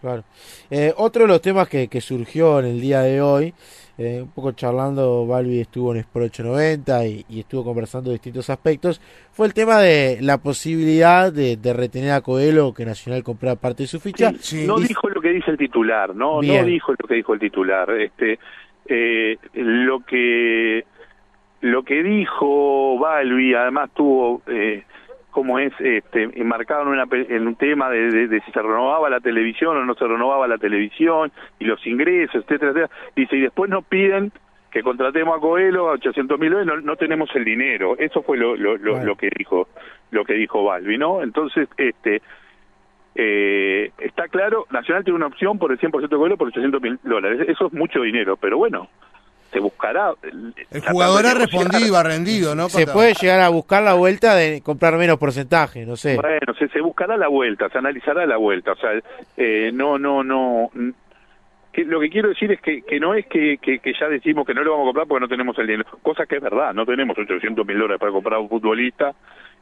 Claro. 0.00 0.24
Eh, 0.70 0.94
otro 0.96 1.22
de 1.22 1.28
los 1.28 1.42
temas 1.42 1.68
que, 1.68 1.88
que, 1.88 2.00
surgió 2.00 2.60
en 2.60 2.66
el 2.66 2.80
día 2.80 3.00
de 3.00 3.20
hoy, 3.20 3.52
eh, 3.98 4.20
un 4.22 4.30
poco 4.30 4.52
charlando, 4.52 5.26
Balbi 5.26 5.60
estuvo 5.60 5.92
en 5.92 6.00
Sport 6.00 6.26
890 6.26 7.06
y, 7.06 7.24
y, 7.28 7.40
estuvo 7.40 7.62
conversando 7.64 8.10
distintos 8.10 8.48
aspectos, 8.48 8.98
fue 9.32 9.46
el 9.46 9.52
tema 9.52 9.78
de 9.78 10.18
la 10.22 10.38
posibilidad 10.38 11.30
de, 11.30 11.58
de 11.58 11.72
retener 11.74 12.12
a 12.12 12.22
Coelho, 12.22 12.72
que 12.72 12.86
Nacional 12.86 13.22
comprara 13.22 13.56
parte 13.56 13.82
de 13.82 13.88
su 13.88 14.00
ficha. 14.00 14.32
no 14.66 14.78
dijo 14.78 15.10
lo 15.10 15.20
que 15.20 15.32
dice 15.32 15.50
el 15.50 15.58
titular, 15.58 16.16
no, 16.16 16.40
no 16.40 16.64
dijo 16.64 16.92
lo 16.92 17.08
que 17.08 17.14
dijo 17.14 17.34
el 17.34 17.40
titular. 17.40 17.90
Este, 17.90 18.38
eh, 18.86 19.38
lo 19.54 20.00
que 20.00 20.84
lo 21.64 21.82
que 21.82 22.02
dijo 22.02 22.98
Balbi, 22.98 23.54
además 23.54 23.88
tuvo 23.94 24.42
eh, 24.48 24.84
como 25.30 25.58
es 25.58 25.72
este, 25.80 26.24
enmarcado 26.38 26.82
en, 26.82 26.88
una, 26.88 27.06
en 27.10 27.46
un 27.46 27.56
tema 27.56 27.88
de, 27.88 28.28
de, 28.28 28.40
si 28.42 28.52
se 28.52 28.60
renovaba 28.60 29.08
la 29.08 29.20
televisión 29.20 29.74
o 29.78 29.84
no 29.84 29.94
se 29.94 30.06
renovaba 30.06 30.46
la 30.46 30.58
televisión 30.58 31.32
y 31.58 31.64
los 31.64 31.84
ingresos, 31.86 32.42
etcétera, 32.42 32.72
etcétera. 32.72 32.90
Dice, 33.16 33.36
y 33.36 33.40
después 33.40 33.70
nos 33.70 33.82
piden 33.86 34.30
que 34.70 34.82
contratemos 34.82 35.38
a 35.38 35.40
Coelho 35.40 35.88
a 35.88 35.92
800 35.92 36.38
mil 36.38 36.52
no, 36.66 36.82
no 36.82 36.96
tenemos 36.96 37.34
el 37.34 37.46
dinero. 37.46 37.96
Eso 37.98 38.22
fue 38.22 38.36
lo, 38.36 38.56
lo, 38.56 38.76
lo, 38.76 39.16
que 39.16 39.30
dijo 39.34 39.68
lo 40.10 40.24
que 40.26 40.34
dijo 40.34 40.64
Balbi, 40.64 40.98
¿no? 40.98 41.22
Entonces, 41.22 41.66
este 41.78 42.20
eh, 43.14 43.90
está 44.00 44.28
claro, 44.28 44.66
Nacional 44.70 45.02
tiene 45.02 45.16
una 45.16 45.28
opción 45.28 45.58
por 45.58 45.72
el 45.72 45.78
100% 45.78 46.08
de 46.08 46.16
Coelho 46.16 46.36
por 46.36 46.48
800 46.48 46.82
mil 46.82 46.98
dólares. 47.02 47.40
Eso 47.48 47.68
es 47.68 47.72
mucho 47.72 48.02
dinero, 48.02 48.36
pero 48.36 48.58
bueno, 48.58 48.90
se 49.54 49.60
buscará. 49.60 50.12
El 50.72 50.82
jugador 50.82 51.26
ha 51.26 51.34
respondido, 51.34 51.96
ha 51.96 52.02
rendido, 52.02 52.56
¿no? 52.56 52.68
Se 52.68 52.88
puede 52.88 53.14
llegar 53.14 53.40
a 53.40 53.48
buscar 53.48 53.84
la 53.84 53.94
vuelta 53.94 54.34
de 54.34 54.60
comprar 54.62 54.96
menos 54.98 55.16
porcentaje, 55.16 55.86
no 55.86 55.94
sé. 55.94 56.16
Bueno, 56.16 56.52
se, 56.58 56.68
se 56.68 56.80
buscará 56.80 57.16
la 57.16 57.28
vuelta, 57.28 57.68
se 57.68 57.78
analizará 57.78 58.26
la 58.26 58.36
vuelta. 58.36 58.72
O 58.72 58.76
sea, 58.76 58.90
eh, 59.36 59.70
no, 59.72 59.96
no, 59.96 60.24
no. 60.24 60.70
Que, 61.74 61.84
lo 61.84 61.98
que 62.00 62.08
quiero 62.08 62.28
decir 62.28 62.52
es 62.52 62.60
que, 62.60 62.82
que 62.82 63.00
no 63.00 63.14
es 63.14 63.26
que, 63.26 63.58
que, 63.58 63.80
ya 63.98 64.08
decimos 64.08 64.46
que 64.46 64.54
no 64.54 64.62
lo 64.62 64.72
vamos 64.72 64.84
a 64.84 64.88
comprar 64.88 65.06
porque 65.08 65.20
no 65.20 65.28
tenemos 65.28 65.58
el 65.58 65.66
dinero. 65.66 65.90
Cosa 66.02 66.24
que 66.24 66.36
es 66.36 66.42
verdad, 66.42 66.72
no 66.72 66.86
tenemos 66.86 67.18
800 67.18 67.66
mil 67.66 67.78
dólares 67.78 67.98
para 67.98 68.12
comprar 68.12 68.36
a 68.36 68.38
un 68.38 68.48
futbolista 68.48 69.12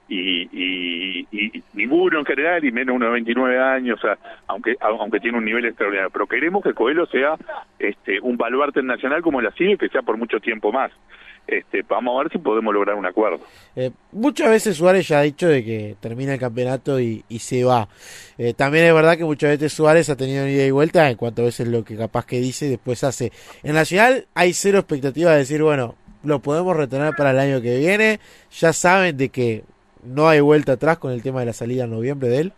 y, 0.08 1.26
y, 1.32 1.62
ninguno 1.72 2.18
en 2.18 2.26
general, 2.26 2.64
y 2.64 2.70
menos 2.70 2.96
uno 2.96 3.06
de 3.06 3.12
29 3.12 3.58
años, 3.58 4.00
aunque 4.46 4.76
aunque 4.80 5.20
tiene 5.20 5.38
un 5.38 5.44
nivel 5.44 5.64
extraordinario. 5.64 6.10
Pero 6.10 6.26
queremos 6.26 6.62
que 6.62 6.74
Coelho 6.74 7.06
sea 7.06 7.36
este, 7.78 8.20
un 8.20 8.36
baluarte 8.36 8.82
nacional 8.82 9.22
como 9.22 9.40
el 9.40 9.50
sigue, 9.54 9.78
que 9.78 9.88
sea 9.88 10.02
por 10.02 10.18
mucho 10.18 10.38
tiempo 10.38 10.70
más. 10.70 10.92
Este, 11.46 11.82
vamos 11.82 12.16
a 12.16 12.22
ver 12.22 12.32
si 12.32 12.38
podemos 12.38 12.72
lograr 12.72 12.96
un 12.96 13.04
acuerdo. 13.04 13.40
Eh, 13.76 13.90
muchas 14.12 14.48
veces 14.48 14.76
Suárez 14.76 15.08
ya 15.08 15.18
ha 15.18 15.22
dicho 15.22 15.48
de 15.48 15.64
que 15.64 15.96
termina 16.00 16.34
el 16.34 16.40
campeonato 16.40 17.00
y, 17.00 17.24
y 17.28 17.40
se 17.40 17.64
va. 17.64 17.88
Eh, 18.38 18.54
también 18.54 18.86
es 18.86 18.94
verdad 18.94 19.16
que 19.16 19.24
muchas 19.24 19.50
veces 19.50 19.72
Suárez 19.72 20.08
ha 20.08 20.16
tenido 20.16 20.46
ida 20.46 20.64
y 20.64 20.70
vuelta 20.70 21.10
en 21.10 21.16
cuanto 21.16 21.42
a 21.42 21.46
veces 21.46 21.68
lo 21.68 21.84
que 21.84 21.96
capaz 21.96 22.26
que 22.26 22.40
dice 22.40 22.66
y 22.66 22.70
después 22.70 23.04
hace. 23.04 23.32
En 23.62 23.74
Nacional 23.74 24.26
hay 24.34 24.52
cero 24.52 24.78
expectativa 24.78 25.32
de 25.32 25.38
decir, 25.38 25.62
bueno, 25.62 25.96
lo 26.24 26.40
podemos 26.40 26.76
retener 26.76 27.14
para 27.16 27.32
el 27.32 27.38
año 27.38 27.60
que 27.60 27.78
viene. 27.78 28.20
Ya 28.52 28.72
saben 28.72 29.16
de 29.16 29.28
que 29.28 29.64
no 30.02 30.28
hay 30.28 30.40
vuelta 30.40 30.72
atrás 30.72 30.98
con 30.98 31.12
el 31.12 31.22
tema 31.22 31.40
de 31.40 31.46
la 31.46 31.52
salida 31.52 31.84
en 31.84 31.90
noviembre 31.90 32.28
de 32.28 32.40
él? 32.40 32.52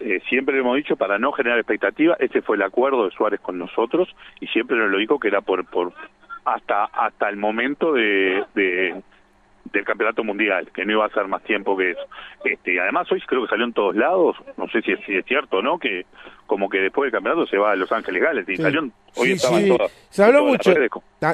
Eh, 0.00 0.20
siempre 0.28 0.54
le 0.54 0.60
hemos 0.60 0.76
dicho 0.76 0.96
para 0.96 1.18
no 1.18 1.32
generar 1.32 1.58
expectativa, 1.58 2.16
ese 2.20 2.42
fue 2.42 2.56
el 2.56 2.62
acuerdo 2.62 3.04
de 3.04 3.10
Suárez 3.12 3.40
con 3.40 3.58
nosotros 3.58 4.14
y 4.40 4.46
siempre 4.48 4.76
nos 4.76 4.90
lo 4.90 4.98
dijo 4.98 5.18
que 5.18 5.28
era 5.28 5.40
por 5.40 5.64
por 5.64 5.92
hasta 6.46 6.84
hasta 6.84 7.28
el 7.28 7.36
momento 7.36 7.92
de, 7.92 8.44
de 8.54 9.02
del 9.72 9.84
campeonato 9.84 10.24
mundial, 10.24 10.70
que 10.72 10.84
no 10.84 10.92
iba 10.92 11.06
a 11.06 11.10
ser 11.10 11.26
más 11.28 11.42
tiempo 11.44 11.76
que 11.76 11.92
eso. 11.92 12.06
Este, 12.44 12.80
además 12.80 13.10
hoy 13.10 13.20
creo 13.26 13.42
que 13.42 13.48
salió 13.48 13.64
en 13.64 13.72
todos 13.72 13.96
lados, 13.96 14.36
no 14.56 14.68
sé 14.68 14.82
si 14.82 14.92
es, 14.92 15.00
si 15.06 15.16
es 15.16 15.24
cierto 15.24 15.58
o 15.58 15.62
no, 15.62 15.78
que 15.78 16.06
como 16.46 16.68
que 16.68 16.78
después 16.78 17.06
del 17.06 17.12
campeonato 17.12 17.46
se 17.46 17.58
va 17.58 17.72
a 17.72 17.76
Los 17.76 17.90
Ángeles 17.90 18.22
Gales, 18.22 18.48
y 18.48 18.56
salió, 18.56 18.88
hoy 19.16 19.32
estaba 19.32 19.60
en 19.60 19.76
Se 20.10 20.22
habló 20.22 20.44
mucho. 20.44 20.72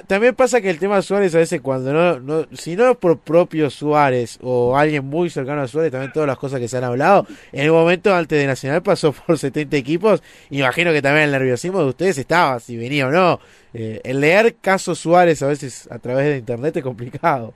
También 0.06 0.34
pasa 0.34 0.60
que 0.60 0.70
el 0.70 0.78
tema 0.78 0.96
de 0.96 1.02
Suárez 1.02 1.34
a 1.34 1.38
veces 1.38 1.60
cuando 1.60 1.92
no, 1.92 2.18
no, 2.18 2.46
si 2.52 2.76
no 2.76 2.90
es 2.90 2.96
por 2.96 3.18
propio 3.18 3.68
Suárez 3.68 4.38
o 4.42 4.76
alguien 4.76 5.04
muy 5.04 5.28
cercano 5.28 5.60
a 5.60 5.68
Suárez, 5.68 5.92
también 5.92 6.12
todas 6.12 6.26
las 6.26 6.38
cosas 6.38 6.60
que 6.60 6.68
se 6.68 6.78
han 6.78 6.84
hablado, 6.84 7.26
en 7.52 7.64
el 7.64 7.72
momento 7.72 8.14
antes 8.14 8.38
de 8.38 8.46
Nacional 8.46 8.82
pasó 8.82 9.12
por 9.26 9.38
70 9.38 9.76
equipos, 9.76 10.22
imagino 10.50 10.92
que 10.92 11.02
también 11.02 11.26
el 11.26 11.32
nerviosismo 11.32 11.80
de 11.80 11.88
ustedes 11.88 12.18
estaba, 12.18 12.58
si 12.60 12.76
venía 12.76 13.06
o 13.06 13.10
no. 13.10 13.40
Eh, 13.74 14.00
el 14.04 14.20
leer 14.20 14.56
casos 14.60 14.98
Suárez 14.98 15.42
a 15.42 15.46
veces 15.46 15.90
a 15.90 15.98
través 15.98 16.26
de 16.26 16.38
internet 16.38 16.76
es 16.76 16.82
complicado. 16.82 17.54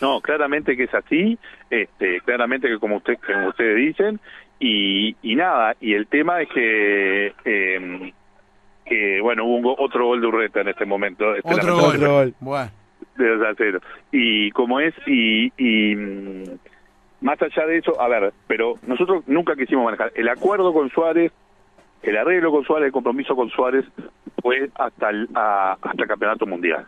No, 0.00 0.20
claramente 0.20 0.76
que 0.76 0.84
es 0.84 0.94
así, 0.94 1.38
este, 1.70 2.20
claramente 2.20 2.68
que 2.68 2.78
como, 2.78 2.96
usted, 2.96 3.18
como 3.26 3.48
ustedes 3.48 3.76
dicen, 3.76 4.20
y, 4.58 5.16
y 5.22 5.36
nada, 5.36 5.74
y 5.80 5.94
el 5.94 6.06
tema 6.06 6.40
es 6.42 6.48
que, 6.48 7.34
eh, 7.44 8.12
que 8.84 9.20
bueno, 9.20 9.44
hubo 9.44 9.76
otro 9.78 10.06
gol 10.06 10.20
de 10.20 10.26
Urreta 10.26 10.60
en 10.60 10.68
este 10.68 10.84
momento. 10.86 11.34
Este 11.34 11.54
otro 11.54 11.76
gol, 11.76 12.34
bueno. 12.40 12.70
De 13.16 13.80
Y 14.12 14.50
como 14.50 14.80
es, 14.80 14.94
y, 15.06 15.50
y 15.56 15.96
más 17.20 17.40
allá 17.40 17.66
de 17.66 17.78
eso, 17.78 18.00
a 18.00 18.08
ver, 18.08 18.32
pero 18.46 18.74
nosotros 18.86 19.24
nunca 19.26 19.56
quisimos 19.56 19.84
manejar. 19.84 20.12
El 20.14 20.28
acuerdo 20.28 20.72
con 20.72 20.90
Suárez, 20.90 21.32
el 22.02 22.16
arreglo 22.16 22.50
con 22.50 22.64
Suárez, 22.64 22.86
el 22.86 22.92
compromiso 22.92 23.34
con 23.34 23.48
Suárez 23.50 23.84
fue 24.42 24.70
hasta 24.74 25.10
el, 25.10 25.28
hasta 25.34 26.02
el 26.02 26.06
campeonato 26.06 26.46
mundial. 26.46 26.86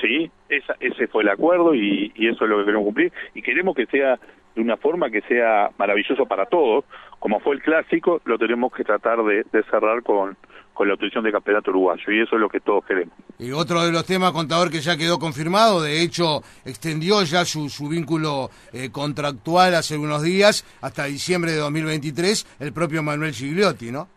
¿Sí? 0.00 0.30
Esa, 0.48 0.74
ese 0.80 1.08
fue 1.08 1.22
el 1.22 1.28
acuerdo 1.28 1.74
y, 1.74 2.12
eso 2.16 2.44
es 2.44 2.50
lo 2.50 2.58
que 2.58 2.64
queremos 2.64 2.84
cumplir 2.84 3.12
y 3.34 3.42
queremos 3.42 3.74
que 3.74 3.86
sea 3.86 4.18
de 4.54 4.60
una 4.60 4.76
forma 4.76 5.10
que 5.10 5.22
sea 5.22 5.70
maravilloso 5.78 6.26
para 6.26 6.44
todos, 6.46 6.84
como 7.18 7.40
fue 7.40 7.54
el 7.54 7.62
clásico, 7.62 8.20
lo 8.24 8.36
tenemos 8.38 8.72
que 8.72 8.84
tratar 8.84 9.22
de, 9.24 9.44
cerrar 9.70 10.02
con, 10.02 10.36
con 10.74 10.88
la 10.88 10.94
obtención 10.94 11.24
de 11.24 11.32
campeonato 11.32 11.70
uruguayo 11.70 12.12
y 12.12 12.20
eso 12.20 12.34
es 12.34 12.40
lo 12.40 12.50
que 12.50 12.60
todos 12.60 12.84
queremos. 12.84 13.14
Y 13.38 13.52
otro 13.52 13.82
de 13.82 13.92
los 13.92 14.04
temas, 14.04 14.32
contador, 14.32 14.70
que 14.70 14.80
ya 14.80 14.98
quedó 14.98 15.18
confirmado, 15.18 15.80
de 15.80 16.02
hecho 16.02 16.42
extendió 16.66 17.22
ya 17.22 17.44
su, 17.46 17.70
su 17.70 17.88
vínculo 17.88 18.50
eh, 18.72 18.90
contractual 18.90 19.74
hace 19.74 19.96
unos 19.96 20.22
días 20.22 20.66
hasta 20.82 21.04
diciembre 21.04 21.52
de 21.52 21.58
2023, 21.58 22.58
el 22.60 22.72
propio 22.74 23.02
Manuel 23.02 23.32
Gigliotti, 23.32 23.90
¿no? 23.90 24.08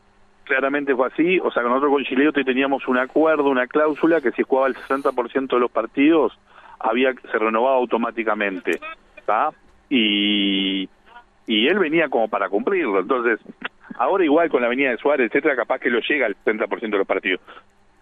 Claramente 0.45 0.95
fue 0.95 1.07
así, 1.07 1.39
o 1.39 1.51
sea, 1.51 1.63
nosotros 1.63 1.91
con 1.91 2.03
Chileotti 2.03 2.43
teníamos 2.43 2.87
un 2.87 2.97
acuerdo, 2.97 3.49
una 3.49 3.67
cláusula 3.67 4.21
que 4.21 4.31
si 4.31 4.43
jugaba 4.43 4.67
el 4.67 4.75
60% 4.75 5.47
de 5.47 5.59
los 5.59 5.71
partidos 5.71 6.37
había 6.79 7.13
se 7.13 7.37
renovaba 7.37 7.75
automáticamente, 7.75 8.79
¿está? 9.17 9.49
Y 9.89 10.87
y 11.47 11.67
él 11.67 11.77
venía 11.77 12.09
como 12.09 12.27
para 12.27 12.49
cumplirlo, 12.49 13.01
entonces 13.01 13.39
ahora 13.97 14.23
igual 14.23 14.49
con 14.49 14.61
la 14.61 14.67
venida 14.67 14.91
de 14.91 14.97
Suárez, 14.97 15.27
etcétera, 15.27 15.55
capaz 15.55 15.79
que 15.79 15.89
lo 15.89 15.99
llega 15.99 16.25
al 16.25 16.35
60% 16.35 16.79
de 16.79 16.97
los 16.97 17.07
partidos. 17.07 17.41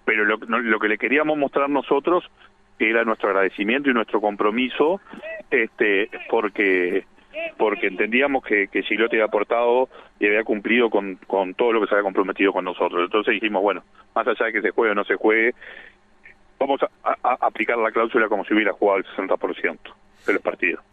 Pero 0.05 0.25
lo, 0.25 0.37
lo 0.37 0.79
que 0.79 0.87
le 0.87 0.97
queríamos 0.97 1.37
mostrar 1.37 1.69
nosotros 1.69 2.29
era 2.79 3.03
nuestro 3.03 3.29
agradecimiento 3.29 3.89
y 3.89 3.93
nuestro 3.93 4.21
compromiso 4.21 4.99
este 5.49 6.09
porque 6.29 7.05
porque 7.57 7.87
entendíamos 7.87 8.43
que, 8.43 8.67
que 8.67 8.83
Gilotti 8.83 9.15
había 9.15 9.25
aportado 9.25 9.89
y 10.19 10.27
había 10.27 10.43
cumplido 10.43 10.89
con, 10.89 11.15
con 11.27 11.53
todo 11.53 11.73
lo 11.73 11.81
que 11.81 11.87
se 11.87 11.95
había 11.95 12.03
comprometido 12.03 12.53
con 12.53 12.65
nosotros. 12.65 13.01
Entonces 13.03 13.33
dijimos, 13.33 13.61
bueno, 13.61 13.83
más 14.15 14.27
allá 14.27 14.45
de 14.45 14.53
que 14.53 14.61
se 14.61 14.71
juegue 14.71 14.91
o 14.91 14.95
no 14.95 15.03
se 15.03 15.15
juegue, 15.15 15.53
vamos 16.59 16.81
a, 16.83 17.37
aplicar 17.45 17.77
la 17.77 17.91
cláusula 17.91 18.27
como 18.27 18.45
si 18.45 18.53
hubiera 18.53 18.73
jugado 18.73 18.99
el 18.99 19.05
60% 19.05 19.77
de 20.25 20.33
los 20.33 20.41
partidos. 20.41 20.83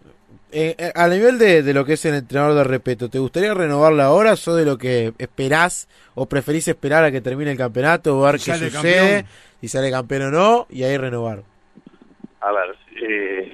Eh, 0.53 0.75
eh, 0.79 0.93
a 0.97 1.07
nivel 1.07 1.39
de, 1.39 1.63
de, 1.63 1.75
lo 1.75 1.85
que 1.85 1.93
es 1.93 2.05
el 2.07 2.15
entrenador 2.15 2.57
de 2.57 2.65
Repeto, 2.65 3.09
¿te 3.09 3.21
gustaría 3.21 3.55
renovarla 3.55 4.07
ahora 4.07 4.35
o 4.35 4.55
de 4.55 4.65
lo 4.65 4.79
que 4.79 5.13
esperás 5.19 5.89
o 6.15 6.27
preferís 6.27 6.67
esperar 6.67 7.05
a 7.05 7.13
que 7.13 7.21
termine 7.21 7.53
el 7.53 7.57
campeonato 7.57 8.19
o 8.19 8.23
ver 8.23 8.35
qué 8.35 8.55
sucede, 8.55 9.27
si 9.61 9.69
sale 9.69 9.93
campeón 9.93 10.23
o 10.23 10.31
no, 10.31 10.67
y 10.69 10.83
ahí 10.83 10.97
renovar? 10.97 11.43
A 12.41 12.53
ver, 12.53 12.75
eh, 13.01 13.53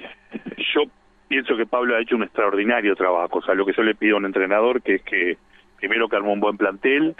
yo 0.73 0.81
pienso 1.27 1.55
que 1.55 1.65
Pablo 1.65 1.95
ha 1.95 2.01
hecho 2.01 2.15
un 2.15 2.23
extraordinario 2.23 2.95
trabajo. 2.95 3.39
O 3.39 3.41
sea, 3.41 3.55
lo 3.55 3.65
que 3.65 3.73
yo 3.73 3.83
le 3.83 3.95
pido 3.95 4.15
a 4.15 4.19
un 4.19 4.25
entrenador 4.25 4.81
que 4.81 4.95
es 4.95 5.03
que 5.03 5.37
primero 5.77 6.07
que 6.07 6.15
arme 6.15 6.31
un 6.31 6.39
buen 6.39 6.57
plantel, 6.57 7.15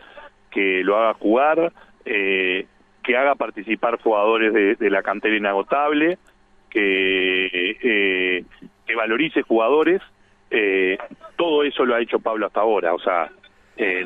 que 0.49 0.83
lo 0.83 0.97
haga 0.97 1.13
jugar, 1.15 1.71
eh, 2.05 2.65
que 3.03 3.17
haga 3.17 3.35
participar 3.35 3.99
jugadores 4.01 4.79
de, 4.79 4.89
la 4.89 5.03
cantera 5.03 5.35
inagotable, 5.35 6.17
que, 6.69 7.77
eh, 7.81 8.43
que 8.85 8.95
valorice 8.95 9.41
jugadores. 9.43 10.01
Eh, 10.49 10.97
todo 11.35 11.63
eso 11.63 11.85
lo 11.85 11.95
ha 11.95 12.01
hecho 12.01 12.19
Pablo 12.19 12.47
hasta 12.47 12.61
ahora. 12.61 12.93
O 12.93 12.99
sea, 12.99 13.29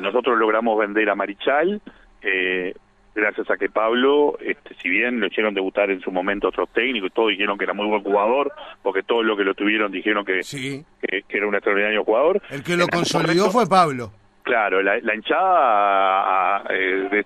nosotros 0.00 0.38
logramos 0.38 0.78
vender 0.78 1.08
a 1.08 1.14
Marichal, 1.14 1.80
eh, 2.22 2.74
gracias 3.14 3.50
a 3.50 3.56
que 3.56 3.68
Pablo, 3.68 4.38
este, 4.40 4.74
si 4.82 4.88
bien 4.88 5.20
lo 5.20 5.26
hicieron 5.26 5.54
debutar 5.54 5.90
en 5.90 6.00
su 6.00 6.10
momento 6.10 6.48
otros 6.48 6.68
técnicos 6.70 7.10
y 7.10 7.14
todos 7.14 7.30
dijeron 7.30 7.58
que 7.58 7.64
era 7.64 7.74
muy 7.74 7.86
buen 7.86 8.02
jugador, 8.02 8.52
porque 8.82 9.02
todos 9.02 9.24
los 9.24 9.36
que 9.36 9.44
lo 9.44 9.54
tuvieron 9.54 9.92
dijeron 9.92 10.24
que, 10.24 10.40
que, 11.00 11.24
era 11.28 11.46
un 11.46 11.54
extraordinario 11.54 12.04
jugador. 12.04 12.40
El 12.50 12.62
que 12.62 12.76
lo 12.76 12.86
consolidó 12.88 13.50
fue 13.50 13.66
Pablo. 13.66 14.10
Claro, 14.42 14.82
la, 14.82 15.14
hinchada 15.14 16.64
eh, 16.70 17.24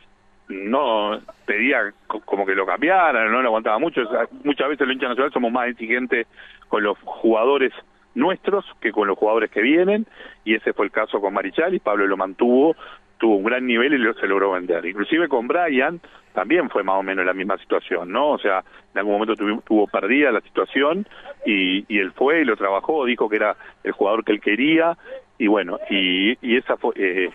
no 0.48 1.18
pedía 1.44 1.92
como 2.06 2.44
que 2.44 2.54
lo 2.54 2.66
cambiaran, 2.66 3.30
no 3.30 3.40
lo 3.40 3.48
aguantaba 3.48 3.78
mucho. 3.78 4.02
muchas 4.44 4.68
veces 4.68 4.86
los 4.86 4.94
hinchas 4.94 5.10
nacionales 5.10 5.32
somos 5.32 5.52
más 5.52 5.68
exigentes 5.68 6.26
con 6.68 6.82
los 6.82 6.98
jugadores 6.98 7.72
nuestros 8.14 8.64
que 8.80 8.92
con 8.92 9.06
los 9.06 9.18
jugadores 9.18 9.50
que 9.50 9.60
vienen 9.60 10.06
y 10.42 10.54
ese 10.54 10.72
fue 10.72 10.86
el 10.86 10.90
caso 10.90 11.20
con 11.20 11.34
Marichal 11.34 11.74
y 11.74 11.80
Pablo 11.80 12.06
lo 12.06 12.16
mantuvo 12.16 12.74
tuvo 13.18 13.36
un 13.36 13.44
gran 13.44 13.66
nivel 13.66 13.94
y 13.94 13.98
lo, 13.98 14.14
se 14.14 14.26
logró 14.26 14.52
vender. 14.52 14.84
Inclusive 14.84 15.28
con 15.28 15.48
Brian 15.48 16.00
también 16.34 16.68
fue 16.68 16.82
más 16.82 16.96
o 16.96 17.02
menos 17.02 17.24
la 17.24 17.32
misma 17.32 17.56
situación, 17.58 18.12
¿no? 18.12 18.32
O 18.32 18.38
sea, 18.38 18.62
en 18.92 18.98
algún 18.98 19.14
momento 19.14 19.34
tuvo, 19.34 19.62
tuvo 19.62 19.86
perdida 19.86 20.30
la 20.30 20.40
situación 20.42 21.06
y, 21.46 21.84
y 21.88 21.98
él 21.98 22.12
fue 22.12 22.42
y 22.42 22.44
lo 22.44 22.56
trabajó, 22.56 23.04
dijo 23.06 23.28
que 23.28 23.36
era 23.36 23.56
el 23.84 23.92
jugador 23.92 24.24
que 24.24 24.32
él 24.32 24.40
quería 24.40 24.96
y 25.38 25.46
bueno, 25.46 25.78
y, 25.90 26.36
y 26.46 26.56
esa 26.56 26.76
fue, 26.76 26.92
eh, 26.96 27.30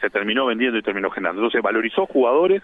se 0.00 0.10
terminó 0.10 0.46
vendiendo 0.46 0.78
y 0.78 0.82
terminó 0.82 1.10
generando. 1.10 1.40
Entonces 1.40 1.62
valorizó 1.62 2.06
jugadores, 2.06 2.62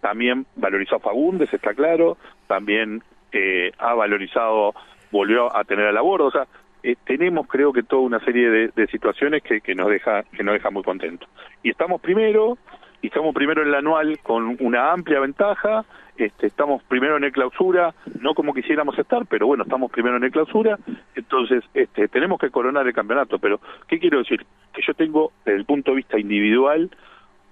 también 0.00 0.46
valorizó 0.56 0.96
a 0.96 1.00
Fagundes, 1.00 1.52
está 1.52 1.74
claro, 1.74 2.16
también 2.46 3.02
eh, 3.32 3.72
ha 3.78 3.94
valorizado, 3.94 4.74
volvió 5.10 5.54
a 5.54 5.64
tener 5.64 5.86
a 5.86 5.92
la 5.92 6.02
bordo, 6.02 6.26
o 6.26 6.30
sea, 6.30 6.46
eh, 6.86 6.96
tenemos 7.04 7.48
creo 7.48 7.72
que 7.72 7.82
toda 7.82 8.02
una 8.02 8.20
serie 8.20 8.48
de, 8.48 8.86
situaciones 8.86 9.42
que, 9.42 9.60
que, 9.60 9.74
nos 9.74 9.88
deja 9.88 10.22
que 10.22 10.44
nos 10.44 10.54
deja 10.54 10.70
muy 10.70 10.84
contentos. 10.84 11.28
Y 11.64 11.70
estamos 11.70 12.00
primero 12.00 12.58
y 13.02 13.08
estamos 13.08 13.34
primero 13.34 13.62
en 13.62 13.68
el 13.68 13.74
anual 13.74 14.20
con 14.22 14.56
una 14.60 14.92
amplia 14.92 15.18
ventaja 15.18 15.84
este, 16.16 16.46
estamos 16.46 16.84
primero 16.84 17.16
en 17.16 17.24
el 17.24 17.32
clausura 17.32 17.92
no 18.20 18.34
como 18.34 18.54
quisiéramos 18.54 18.96
estar 18.98 19.26
pero 19.26 19.48
bueno 19.48 19.64
estamos 19.64 19.90
primero 19.90 20.16
en 20.16 20.24
el 20.24 20.30
clausura 20.30 20.78
entonces 21.16 21.64
este, 21.74 22.06
tenemos 22.06 22.38
que 22.38 22.50
coronar 22.50 22.86
el 22.86 22.92
campeonato. 22.92 23.40
Pero 23.40 23.60
qué 23.88 23.98
quiero 23.98 24.18
decir 24.18 24.46
que 24.72 24.82
yo 24.86 24.94
tengo 24.94 25.32
desde 25.44 25.58
el 25.58 25.64
punto 25.64 25.90
de 25.90 25.96
vista 25.96 26.20
individual 26.20 26.88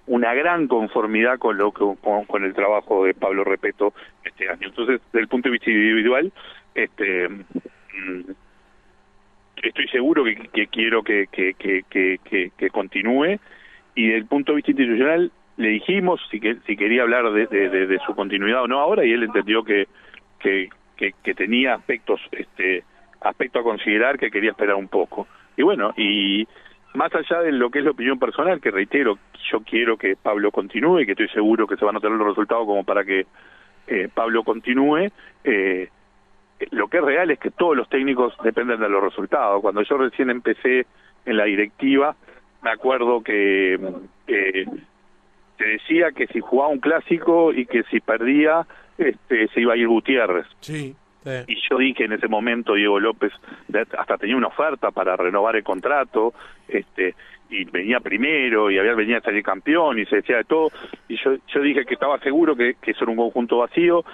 una 0.07 0.33
gran 0.33 0.67
conformidad 0.67 1.39
con 1.39 1.57
lo 1.57 1.73
con, 1.73 1.97
con 1.97 2.45
el 2.45 2.53
trabajo 2.53 3.03
de 3.03 3.13
Pablo 3.13 3.43
Repeto 3.43 3.93
este 4.23 4.49
año. 4.49 4.69
Entonces 4.69 5.01
desde 5.11 5.19
el 5.19 5.27
punto 5.27 5.49
de 5.49 5.53
vista 5.53 5.69
individual 5.69 6.31
este 6.73 7.27
mm, 7.27 8.31
estoy 9.61 9.87
seguro 9.87 10.23
que, 10.23 10.67
quiero 10.67 11.03
que, 11.03 11.27
continúe. 12.71 13.39
Y 13.95 14.07
desde 14.07 14.17
el 14.17 14.25
punto 14.25 14.51
de 14.51 14.57
vista 14.57 14.71
institucional 14.71 15.31
le 15.57 15.69
dijimos 15.69 16.19
si, 16.29 16.39
que, 16.39 16.57
si 16.67 16.75
quería 16.75 17.03
hablar 17.03 17.31
de, 17.31 17.47
de, 17.47 17.99
su 18.05 18.13
continuidad 18.13 18.63
o 18.63 18.67
no 18.67 18.79
ahora 18.79 19.05
y 19.05 19.11
él 19.11 19.23
entendió 19.23 19.63
que, 19.63 19.87
que, 20.39 20.69
tenía 21.35 21.75
aspectos 21.75 22.19
este 22.31 22.83
aspecto 23.21 23.59
a 23.59 23.63
considerar 23.63 24.19
que 24.19 24.29
quería 24.29 24.51
esperar 24.51 24.75
un 24.75 24.87
poco. 24.87 25.27
Y 25.57 25.63
bueno 25.63 25.93
y 25.97 26.45
más 26.93 27.13
allá 27.15 27.41
de 27.41 27.51
lo 27.51 27.69
que 27.69 27.79
es 27.79 27.85
la 27.85 27.91
opinión 27.91 28.19
personal 28.19 28.59
que 28.59 28.71
reitero 28.71 29.17
yo 29.51 29.61
quiero 29.61 29.97
que 29.97 30.15
Pablo 30.15 30.51
continúe 30.51 31.05
que 31.05 31.11
estoy 31.11 31.29
seguro 31.29 31.67
que 31.67 31.77
se 31.77 31.85
van 31.85 31.95
a 31.95 31.99
tener 31.99 32.17
los 32.17 32.27
resultados 32.27 32.65
como 32.65 32.83
para 32.83 33.03
que 33.03 33.25
eh, 33.87 34.09
Pablo 34.13 34.43
continúe 34.43 35.09
eh, 35.43 35.89
lo 36.71 36.87
que 36.87 36.97
es 36.97 37.03
real 37.03 37.31
es 37.31 37.39
que 37.39 37.51
todos 37.51 37.75
los 37.75 37.89
técnicos 37.89 38.33
dependen 38.43 38.79
de 38.79 38.89
los 38.89 39.03
resultados. 39.03 39.61
Cuando 39.61 39.81
yo 39.81 39.97
recién 39.97 40.29
empecé 40.29 40.85
en 41.25 41.37
la 41.37 41.45
directiva, 41.45 42.15
me 42.63 42.71
acuerdo 42.71 43.21
que 43.21 43.79
eh, 44.27 44.65
te 45.57 45.65
decía 45.65 46.11
que 46.11 46.27
si 46.27 46.39
jugaba 46.39 46.71
un 46.71 46.79
clásico 46.79 47.53
y 47.53 47.65
que 47.65 47.83
si 47.83 47.99
perdía, 47.99 48.65
este, 48.97 49.47
se 49.49 49.61
iba 49.61 49.73
a 49.73 49.77
ir 49.77 49.87
Gutiérrez. 49.87 50.47
Sí. 50.59 50.95
Y 51.47 51.57
yo 51.67 51.79
dije 51.79 52.05
en 52.05 52.13
ese 52.13 52.27
momento, 52.27 52.75
Diego 52.75 52.99
López 52.99 53.33
hasta 53.97 54.17
tenía 54.17 54.37
una 54.37 54.47
oferta 54.47 54.91
para 54.91 55.15
renovar 55.15 55.55
el 55.55 55.63
contrato, 55.63 56.35
este, 56.67 57.15
y 57.49 57.65
venía 57.65 57.99
primero, 57.99 58.69
y 58.69 58.77
había 58.77 58.93
venido 58.93 59.17
a 59.17 59.21
salir 59.21 59.41
campeón, 59.41 59.97
y 59.97 60.05
se 60.05 60.17
decía 60.17 60.37
de 60.37 60.43
todo, 60.43 60.69
y 61.07 61.17
yo, 61.17 61.35
yo 61.47 61.61
dije 61.61 61.83
que 61.85 61.95
estaba 61.95 62.19
seguro 62.19 62.55
que, 62.55 62.75
que 62.79 62.91
eso 62.91 63.05
era 63.05 63.11
un 63.11 63.17
conjunto 63.17 63.57
vacío, 63.57 64.05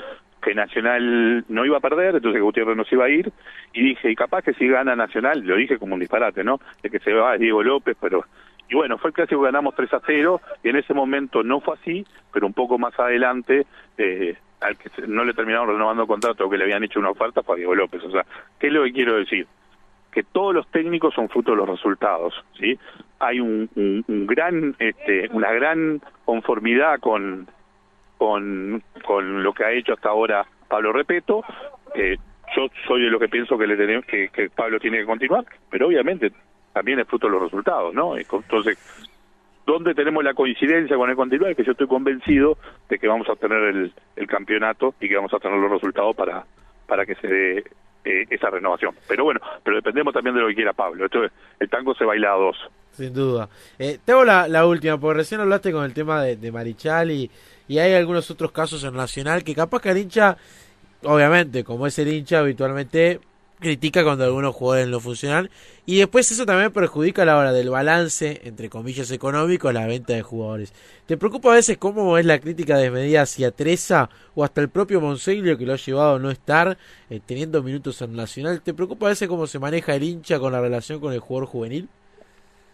que 0.42 0.56
Nacional 0.56 1.46
no 1.48 1.66
iba 1.66 1.78
a 1.78 1.82
perder, 1.82 2.16
entonces 2.16 2.42
Gutiérrez 2.42 2.76
no 2.76 2.84
se 2.86 2.96
iba 2.96 3.06
a 3.06 3.10
ir, 3.10 3.32
y 3.74 3.82
dije, 3.84 4.12
y 4.12 4.16
capaz 4.16 4.42
que 4.42 4.54
si 4.54 4.68
gana 4.68 4.96
Nacional, 4.96 5.42
lo 5.42 5.56
dije 5.56 5.78
como 5.78 5.94
un 5.94 6.00
disparate, 6.00 6.44
¿no? 6.44 6.60
De 6.82 6.90
que 6.90 7.00
se 7.00 7.14
va 7.14 7.38
Diego 7.38 7.64
López, 7.64 7.96
pero... 8.00 8.26
Y 8.70 8.76
bueno, 8.76 8.98
fue 8.98 9.10
el 9.10 9.14
clásico 9.14 9.42
ganamos 9.42 9.76
3 9.76 9.94
a 9.94 10.02
0, 10.06 10.42
y 10.64 10.70
en 10.70 10.78
ese 10.78 10.94
momento 10.94 11.44
no 11.44 11.60
fue 11.60 11.76
así, 11.76 12.06
pero 12.32 12.48
un 12.48 12.54
poco 12.54 12.80
más 12.80 12.98
adelante, 12.98 13.66
eh, 13.98 14.38
al 14.62 14.78
que 14.78 14.90
no 15.08 15.26
le 15.26 15.34
terminaron 15.34 15.68
renovando 15.68 16.08
contrato, 16.08 16.50
que 16.50 16.58
le 16.58 16.64
habían 16.64 16.84
hecho 16.84 17.00
una 17.00 17.10
oferta, 17.10 17.44
fue 17.44 17.56
a 17.56 17.58
Diego 17.58 17.76
López. 17.76 18.02
O 18.06 18.12
sea, 18.12 18.26
¿qué 18.60 18.68
es 18.68 18.74
lo 18.74 18.84
que 18.84 18.94
quiero 18.94 19.16
decir? 19.18 19.46
que 20.12 20.24
todos 20.24 20.54
los 20.54 20.68
técnicos 20.68 21.14
son 21.14 21.30
fruto 21.30 21.52
de 21.52 21.58
los 21.58 21.70
resultados, 21.70 22.34
¿sí? 22.60 22.78
Hay 23.20 23.40
un, 23.40 23.70
un 23.76 24.28
gran, 24.28 24.76
este, 24.78 25.30
una 25.32 25.52
gran 25.54 26.02
conformidad 26.26 27.00
con, 27.00 27.48
con, 28.22 28.84
con 29.04 29.42
lo 29.42 29.52
que 29.52 29.66
ha 29.66 29.72
hecho 29.72 29.94
hasta 29.94 30.10
ahora 30.10 30.46
Pablo 30.68 30.94
Repeto. 30.94 31.44
Eh, 31.96 32.18
yo 32.56 32.68
soy 32.86 33.02
de 33.02 33.10
lo 33.10 33.18
que 33.18 33.28
pienso 33.28 33.58
que, 33.58 33.66
le 33.66 33.76
tenemos, 33.76 34.06
que, 34.06 34.30
Pablo 34.56 34.80
tiene 34.80 35.00
que 35.00 35.08
continuar, 35.08 35.44
pero 35.72 35.88
obviamente 35.88 36.32
también 36.72 37.00
es 37.00 37.08
fruto 37.08 37.26
de 37.26 37.34
los 37.34 37.42
resultados, 37.42 37.96
¿no? 37.96 38.16
Entonces, 38.16 38.78
¿dónde 39.66 39.96
tenemos 39.96 40.24
la 40.24 40.36
coincidencia 40.36 40.98
con 40.98 41.10
el 41.10 41.16
continuar? 41.16 41.56
Que 41.56 41.64
yo 41.64 41.72
estoy 41.72 41.88
convencido 41.88 42.60
de 42.90 43.00
que 43.00 43.08
vamos 43.08 43.28
a 43.28 43.36
tener 43.36 43.58
el, 43.58 43.92
el 44.16 44.28
campeonato 44.28 44.94
y 45.00 45.10
que 45.10 45.16
vamos 45.16 45.34
a 45.34 45.40
tener 45.40 45.58
los 45.58 45.72
resultados 45.72 46.16
para, 46.16 46.46
para 46.86 47.08
que 47.08 47.16
se 47.16 47.28
dé 47.28 47.64
eh, 48.06 48.28
esa 48.30 48.52
renovación. 48.52 48.94
Pero 49.08 49.24
bueno, 49.24 49.40
pero 49.64 49.78
dependemos 49.78 50.14
también 50.14 50.36
de 50.36 50.42
lo 50.42 50.48
que 50.48 50.56
quiera 50.56 50.74
Pablo. 50.74 51.06
Entonces, 51.06 51.32
el 51.60 51.72
tango 51.72 51.96
se 51.96 52.06
baila 52.06 52.34
a 52.34 52.38
dos. 52.38 52.70
Sin 52.96 53.14
duda. 53.14 53.50
Eh, 53.80 54.00
tengo 54.04 54.24
la, 54.26 54.48
la 54.48 54.66
última, 54.66 55.00
porque 55.00 55.20
recién 55.20 55.42
hablaste 55.42 55.72
con 55.72 55.84
el 55.86 55.94
tema 55.94 56.22
de, 56.24 56.36
de 56.36 56.52
Marichal 56.52 57.12
y, 57.12 57.32
y 57.68 57.80
hay 57.80 57.94
algunos 57.94 58.30
otros 58.30 58.52
casos 58.52 58.84
en 58.84 58.94
Nacional 58.94 59.44
que 59.44 59.56
capaz 59.56 59.82
que 59.82 59.92
el 59.92 59.98
hincha, 59.98 60.38
obviamente, 61.04 61.64
como 61.64 61.88
es 61.88 61.98
el 62.00 62.10
hincha, 62.10 62.40
habitualmente 62.40 63.22
critica 63.62 64.04
cuando 64.04 64.26
algunos 64.26 64.54
jugadores 64.54 64.90
no 64.90 65.00
funcionan. 65.00 65.50
Y 65.86 66.00
después 66.00 66.30
eso 66.32 66.46
también 66.46 66.74
perjudica 66.74 67.22
a 67.22 67.26
la 67.26 67.38
hora 67.38 67.54
del 67.54 67.70
balance, 67.70 68.42
entre 68.44 68.70
comillas, 68.70 69.10
económico, 69.12 69.72
la 69.72 69.86
venta 69.86 70.14
de 70.14 70.22
jugadores. 70.22 70.74
¿Te 71.06 71.16
preocupa 71.16 71.52
a 71.52 71.56
veces 71.56 71.78
cómo 71.78 72.18
es 72.18 72.26
la 72.26 72.40
crítica 72.40 72.78
desmedida 72.78 73.22
hacia 73.22 73.52
Treza 73.52 74.10
o 74.36 74.44
hasta 74.44 74.62
el 74.62 74.70
propio 74.70 75.00
Monseglio 75.00 75.58
que 75.58 75.66
lo 75.66 75.74
ha 75.74 75.78
llevado 75.78 76.16
a 76.16 76.20
no 76.20 76.30
estar 76.30 76.78
eh, 77.10 77.22
teniendo 77.26 77.64
minutos 77.64 78.02
en 78.02 78.16
Nacional? 78.16 78.62
¿Te 78.62 78.74
preocupa 78.74 79.06
a 79.06 79.10
veces 79.10 79.30
cómo 79.30 79.48
se 79.48 79.60
maneja 79.60 79.96
el 79.96 80.04
hincha 80.04 80.40
con 80.40 80.52
la 80.52 80.60
relación 80.60 81.00
con 81.00 81.14
el 81.14 81.20
jugador 81.20 81.48
juvenil? 81.48 81.88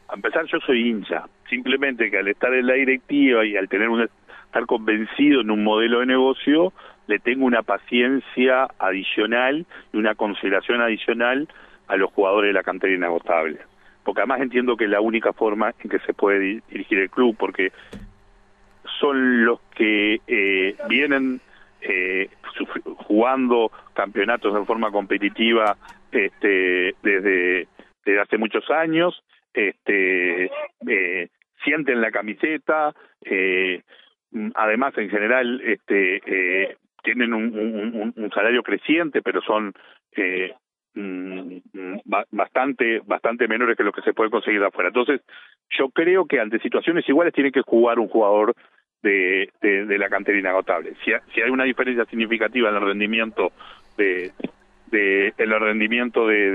A 0.10 0.16
empezar, 0.16 0.46
yo 0.46 0.60
soy 0.60 0.90
hincha. 0.90 1.26
Simplemente 1.50 2.10
que 2.10 2.20
al 2.20 2.28
estar 2.28 2.54
en 2.54 2.68
la 2.68 2.74
directiva 2.74 3.46
y 3.46 3.58
al 3.58 3.68
tener 3.68 3.90
un 3.90 4.02
estar 4.02 4.66
convencido 4.66 5.42
en 5.42 5.52
un 5.52 5.64
modelo 5.64 6.00
de 6.00 6.06
negocio, 6.06 6.74
le 7.08 7.20
tengo 7.20 7.46
una 7.46 7.64
paciencia 7.64 8.68
adicional 8.80 9.66
y 9.94 9.98
una 9.98 10.16
consideración 10.16 10.82
adicional 10.82 11.48
a 11.88 11.98
los 11.98 12.12
jugadores 12.12 12.50
de 12.50 12.54
la 12.54 12.64
cantera 12.64 12.94
inagotable. 12.94 13.60
Porque 14.04 14.22
además 14.22 14.42
entiendo 14.42 14.78
que 14.78 14.86
es 14.86 14.90
la 14.90 15.02
única 15.02 15.34
forma 15.34 15.74
en 15.80 15.90
que 15.90 16.00
se 16.00 16.14
puede 16.14 16.62
dirigir 16.70 17.00
el 17.00 17.10
club, 17.10 17.36
porque 17.38 17.72
son 19.00 19.46
los 19.46 19.60
que 19.76 20.22
eh, 20.28 20.76
vienen 20.88 21.42
eh, 21.82 22.30
jugando 23.08 23.72
campeonatos 23.94 24.54
de 24.54 24.66
forma 24.66 24.92
competitiva 24.92 25.78
este, 26.12 26.96
desde, 27.04 27.68
desde 28.06 28.22
hace 28.22 28.38
muchos 28.38 28.70
años, 28.72 29.22
este, 29.58 30.52
eh, 30.88 31.30
sienten 31.64 32.02
la 32.02 32.12
camiseta, 32.12 32.94
eh, 33.24 33.82
Mm, 34.32 34.50
además 34.56 34.98
en 34.98 35.10
general 35.10 35.62
este 35.62 36.22
eh, 36.26 36.78
tienen 37.02 37.34
un, 37.34 38.14
un, 38.16 38.32
salario 38.32 38.62
creciente 38.62 39.22
pero 39.22 39.42
son 39.42 39.74
eh, 40.18 40.54
mm, 40.96 41.58
bastante 42.32 43.00
bastante 43.06 43.48
menores 43.48 43.78
que 43.78 43.84
lo 43.84 43.94
que 43.94 44.02
se 44.02 44.14
puede 44.14 44.30
conseguir 44.30 44.60
de 44.60 44.68
afuera. 44.68 44.90
Entonces 44.90 45.22
yo 45.70 45.90
creo 45.90 46.26
que 46.26 46.40
ante 46.40 46.60
situaciones 46.60 47.08
iguales 47.08 47.34
tiene 47.34 47.52
que 47.52 47.62
jugar 47.62 48.00
un 48.00 48.10
jugador 48.10 48.54
de, 49.02 49.50
de, 49.62 49.98
la 49.98 50.10
cantera 50.10 50.38
inagotable. 50.38 50.96
Si, 51.06 51.12
si 51.34 51.42
hay 51.42 51.50
una 51.50 51.64
diferencia 51.64 52.04
significativa 52.06 52.70
en 52.70 52.76
el 52.76 52.82
rendimiento 52.82 53.54
de, 53.96 54.32
de 54.92 55.34
el 55.38 55.60
rendimiento 55.60 56.28
de, 56.28 56.52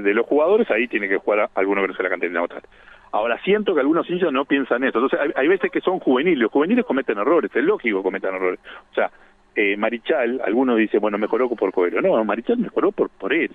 de, 0.00 0.14
los 0.14 0.26
jugadores, 0.26 0.70
ahí 0.70 0.88
tiene 0.88 1.08
que 1.08 1.18
jugar 1.18 1.50
alguno 1.54 1.82
que 1.82 1.88
no 1.88 1.94
sea 1.94 2.04
la 2.04 2.10
cantera 2.10 2.30
inagotable. 2.30 2.68
Ahora, 3.12 3.38
siento 3.42 3.74
que 3.74 3.80
algunos 3.80 4.08
hinchas 4.08 4.32
no 4.32 4.46
piensan 4.46 4.84
eso. 4.84 4.98
Entonces, 4.98 5.34
hay, 5.36 5.48
veces 5.48 5.70
que 5.70 5.82
son 5.82 5.98
juveniles. 5.98 6.38
Los 6.38 6.52
juveniles 6.52 6.84
cometen 6.86 7.18
errores. 7.18 7.54
Es 7.54 7.62
lógico 7.62 7.98
que 7.98 8.04
cometan 8.04 8.34
errores. 8.34 8.58
O 8.90 8.94
sea, 8.94 9.10
eh, 9.54 9.76
Marichal, 9.76 10.40
algunos 10.42 10.78
dicen, 10.78 11.00
bueno, 11.00 11.18
mejoró 11.18 11.48
por 11.50 11.72
Coelho. 11.72 12.00
No, 12.00 12.24
Marichal 12.24 12.56
mejoró 12.56 12.90
por, 12.90 13.10
por 13.10 13.34
él. 13.34 13.50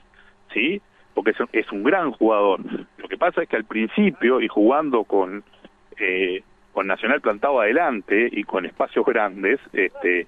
¿Sí? 0.53 0.79
Porque 1.15 1.31
es 1.31 1.39
un, 1.39 1.49
es 1.51 1.71
un 1.71 1.83
gran 1.83 2.11
jugador. 2.11 2.59
Lo 2.97 3.07
que 3.07 3.17
pasa 3.17 3.41
es 3.41 3.49
que 3.49 3.55
al 3.55 3.65
principio, 3.65 4.41
y 4.41 4.47
jugando 4.47 5.05
con, 5.05 5.43
eh, 5.99 6.43
con 6.71 6.85
Nacional 6.85 7.21
plantado 7.21 7.59
adelante 7.59 8.29
y 8.31 8.43
con 8.43 8.67
espacios 8.67 9.03
grandes, 9.07 9.59
este, 9.73 10.27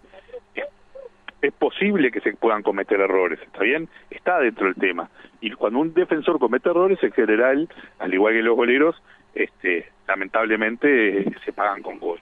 es 1.41 1.53
posible 1.53 2.11
que 2.11 2.21
se 2.21 2.33
puedan 2.33 2.63
cometer 2.63 2.99
errores, 2.99 3.39
¿está 3.41 3.63
bien? 3.63 3.87
Está 4.09 4.39
dentro 4.39 4.65
del 4.65 4.75
tema. 4.75 5.09
Y 5.41 5.51
cuando 5.51 5.79
un 5.79 5.93
defensor 5.93 6.39
comete 6.39 6.69
errores, 6.69 7.01
en 7.01 7.11
general, 7.11 7.69
al 7.99 8.13
igual 8.13 8.33
que 8.33 8.41
los 8.41 8.55
goleros, 8.55 9.01
este, 9.33 9.89
lamentablemente 10.07 11.31
se 11.45 11.53
pagan 11.53 11.81
con 11.81 11.99
gol. 11.99 12.19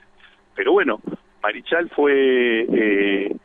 Pero 0.55 0.73
bueno, 0.73 0.99
Marichal 1.41 1.89
fue 1.89 2.67
eh, 2.69 3.35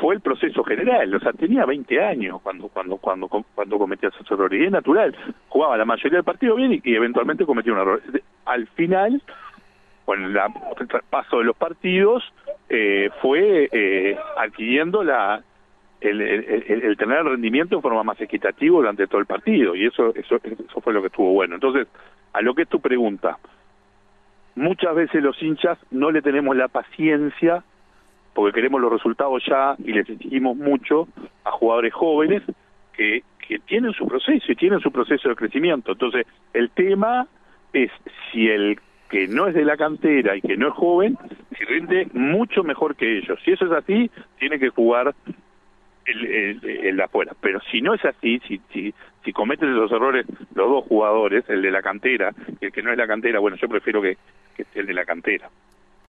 fue 0.00 0.14
el 0.14 0.20
proceso 0.20 0.64
general, 0.64 1.14
o 1.14 1.20
sea, 1.20 1.32
tenía 1.32 1.64
20 1.64 2.02
años 2.02 2.40
cuando 2.42 2.68
cuando 2.68 2.96
cuando 2.96 3.28
cuando 3.28 3.78
cometía 3.78 4.08
esos 4.08 4.30
errores, 4.30 4.60
y 4.60 4.64
es 4.64 4.70
natural, 4.70 5.14
jugaba 5.48 5.76
la 5.76 5.84
mayoría 5.84 6.18
del 6.18 6.24
partido 6.24 6.56
bien 6.56 6.72
y, 6.72 6.94
eventualmente 6.94 7.46
cometía 7.46 7.72
un 7.72 7.78
error. 7.78 8.02
Al 8.44 8.66
final, 8.68 9.22
con 10.04 10.22
el 10.22 10.38
paso 11.10 11.38
de 11.38 11.44
los 11.44 11.56
partidos, 11.56 12.24
eh, 12.68 13.10
fue 13.20 13.68
eh, 13.72 14.16
adquiriendo 14.36 15.02
la 15.04 15.42
el, 16.00 16.20
el, 16.20 16.96
tener 16.98 17.20
el 17.20 17.30
rendimiento 17.30 17.76
en 17.76 17.82
forma 17.82 18.02
más 18.02 18.20
equitativa 18.20 18.76
durante 18.76 19.06
todo 19.06 19.20
el 19.20 19.26
partido, 19.26 19.74
y 19.74 19.86
eso, 19.86 20.14
eso, 20.14 20.36
eso 20.44 20.80
fue 20.82 20.92
lo 20.92 21.00
que 21.00 21.06
estuvo 21.06 21.32
bueno. 21.32 21.54
Entonces, 21.54 21.88
a 22.34 22.42
lo 22.42 22.54
que 22.54 22.62
es 22.62 22.68
tu 22.68 22.80
pregunta, 22.80 23.38
muchas 24.54 24.94
veces 24.94 25.22
los 25.22 25.40
hinchas 25.42 25.78
no 25.90 26.10
le 26.10 26.20
tenemos 26.20 26.54
la 26.56 26.68
paciencia 26.68 27.64
porque 28.34 28.54
queremos 28.54 28.80
los 28.80 28.92
resultados 28.92 29.42
ya 29.46 29.76
y 29.78 29.92
les 29.92 30.08
exigimos 30.08 30.56
mucho 30.56 31.08
a 31.44 31.52
jugadores 31.52 31.94
jóvenes 31.94 32.42
que, 32.92 33.22
que 33.46 33.60
tienen 33.60 33.92
su 33.92 34.06
proceso 34.06 34.50
y 34.50 34.56
tienen 34.56 34.80
su 34.80 34.90
proceso 34.90 35.28
de 35.28 35.36
crecimiento. 35.36 35.92
Entonces, 35.92 36.26
el 36.52 36.70
tema 36.70 37.26
es 37.72 37.90
si 38.30 38.48
el 38.48 38.78
que 39.14 39.28
no 39.28 39.46
es 39.46 39.54
de 39.54 39.64
la 39.64 39.76
cantera 39.76 40.34
y 40.34 40.40
que 40.40 40.56
no 40.56 40.66
es 40.66 40.74
joven, 40.74 41.16
si 41.56 41.64
rinde 41.64 42.08
mucho 42.14 42.64
mejor 42.64 42.96
que 42.96 43.18
ellos. 43.18 43.38
Si 43.44 43.52
eso 43.52 43.64
es 43.66 43.70
así, 43.70 44.10
tiene 44.40 44.58
que 44.58 44.70
jugar 44.70 45.14
el, 46.04 46.60
el, 46.64 46.96
de 46.96 47.02
afuera. 47.04 47.32
Pero 47.40 47.60
si 47.70 47.80
no 47.80 47.94
es 47.94 48.04
así, 48.04 48.40
si, 48.40 48.60
si, 48.72 48.92
si 49.24 49.32
cometen 49.32 49.70
esos 49.70 49.92
errores 49.92 50.26
los 50.56 50.68
dos 50.68 50.84
jugadores, 50.86 51.48
el 51.48 51.62
de 51.62 51.70
la 51.70 51.80
cantera 51.80 52.34
y 52.60 52.64
el 52.64 52.72
que 52.72 52.82
no 52.82 52.90
es 52.90 52.98
la 52.98 53.06
cantera, 53.06 53.38
bueno, 53.38 53.56
yo 53.56 53.68
prefiero 53.68 54.02
que, 54.02 54.16
que 54.56 54.62
esté 54.62 54.80
el 54.80 54.86
de 54.86 54.94
la 54.94 55.04
cantera. 55.04 55.48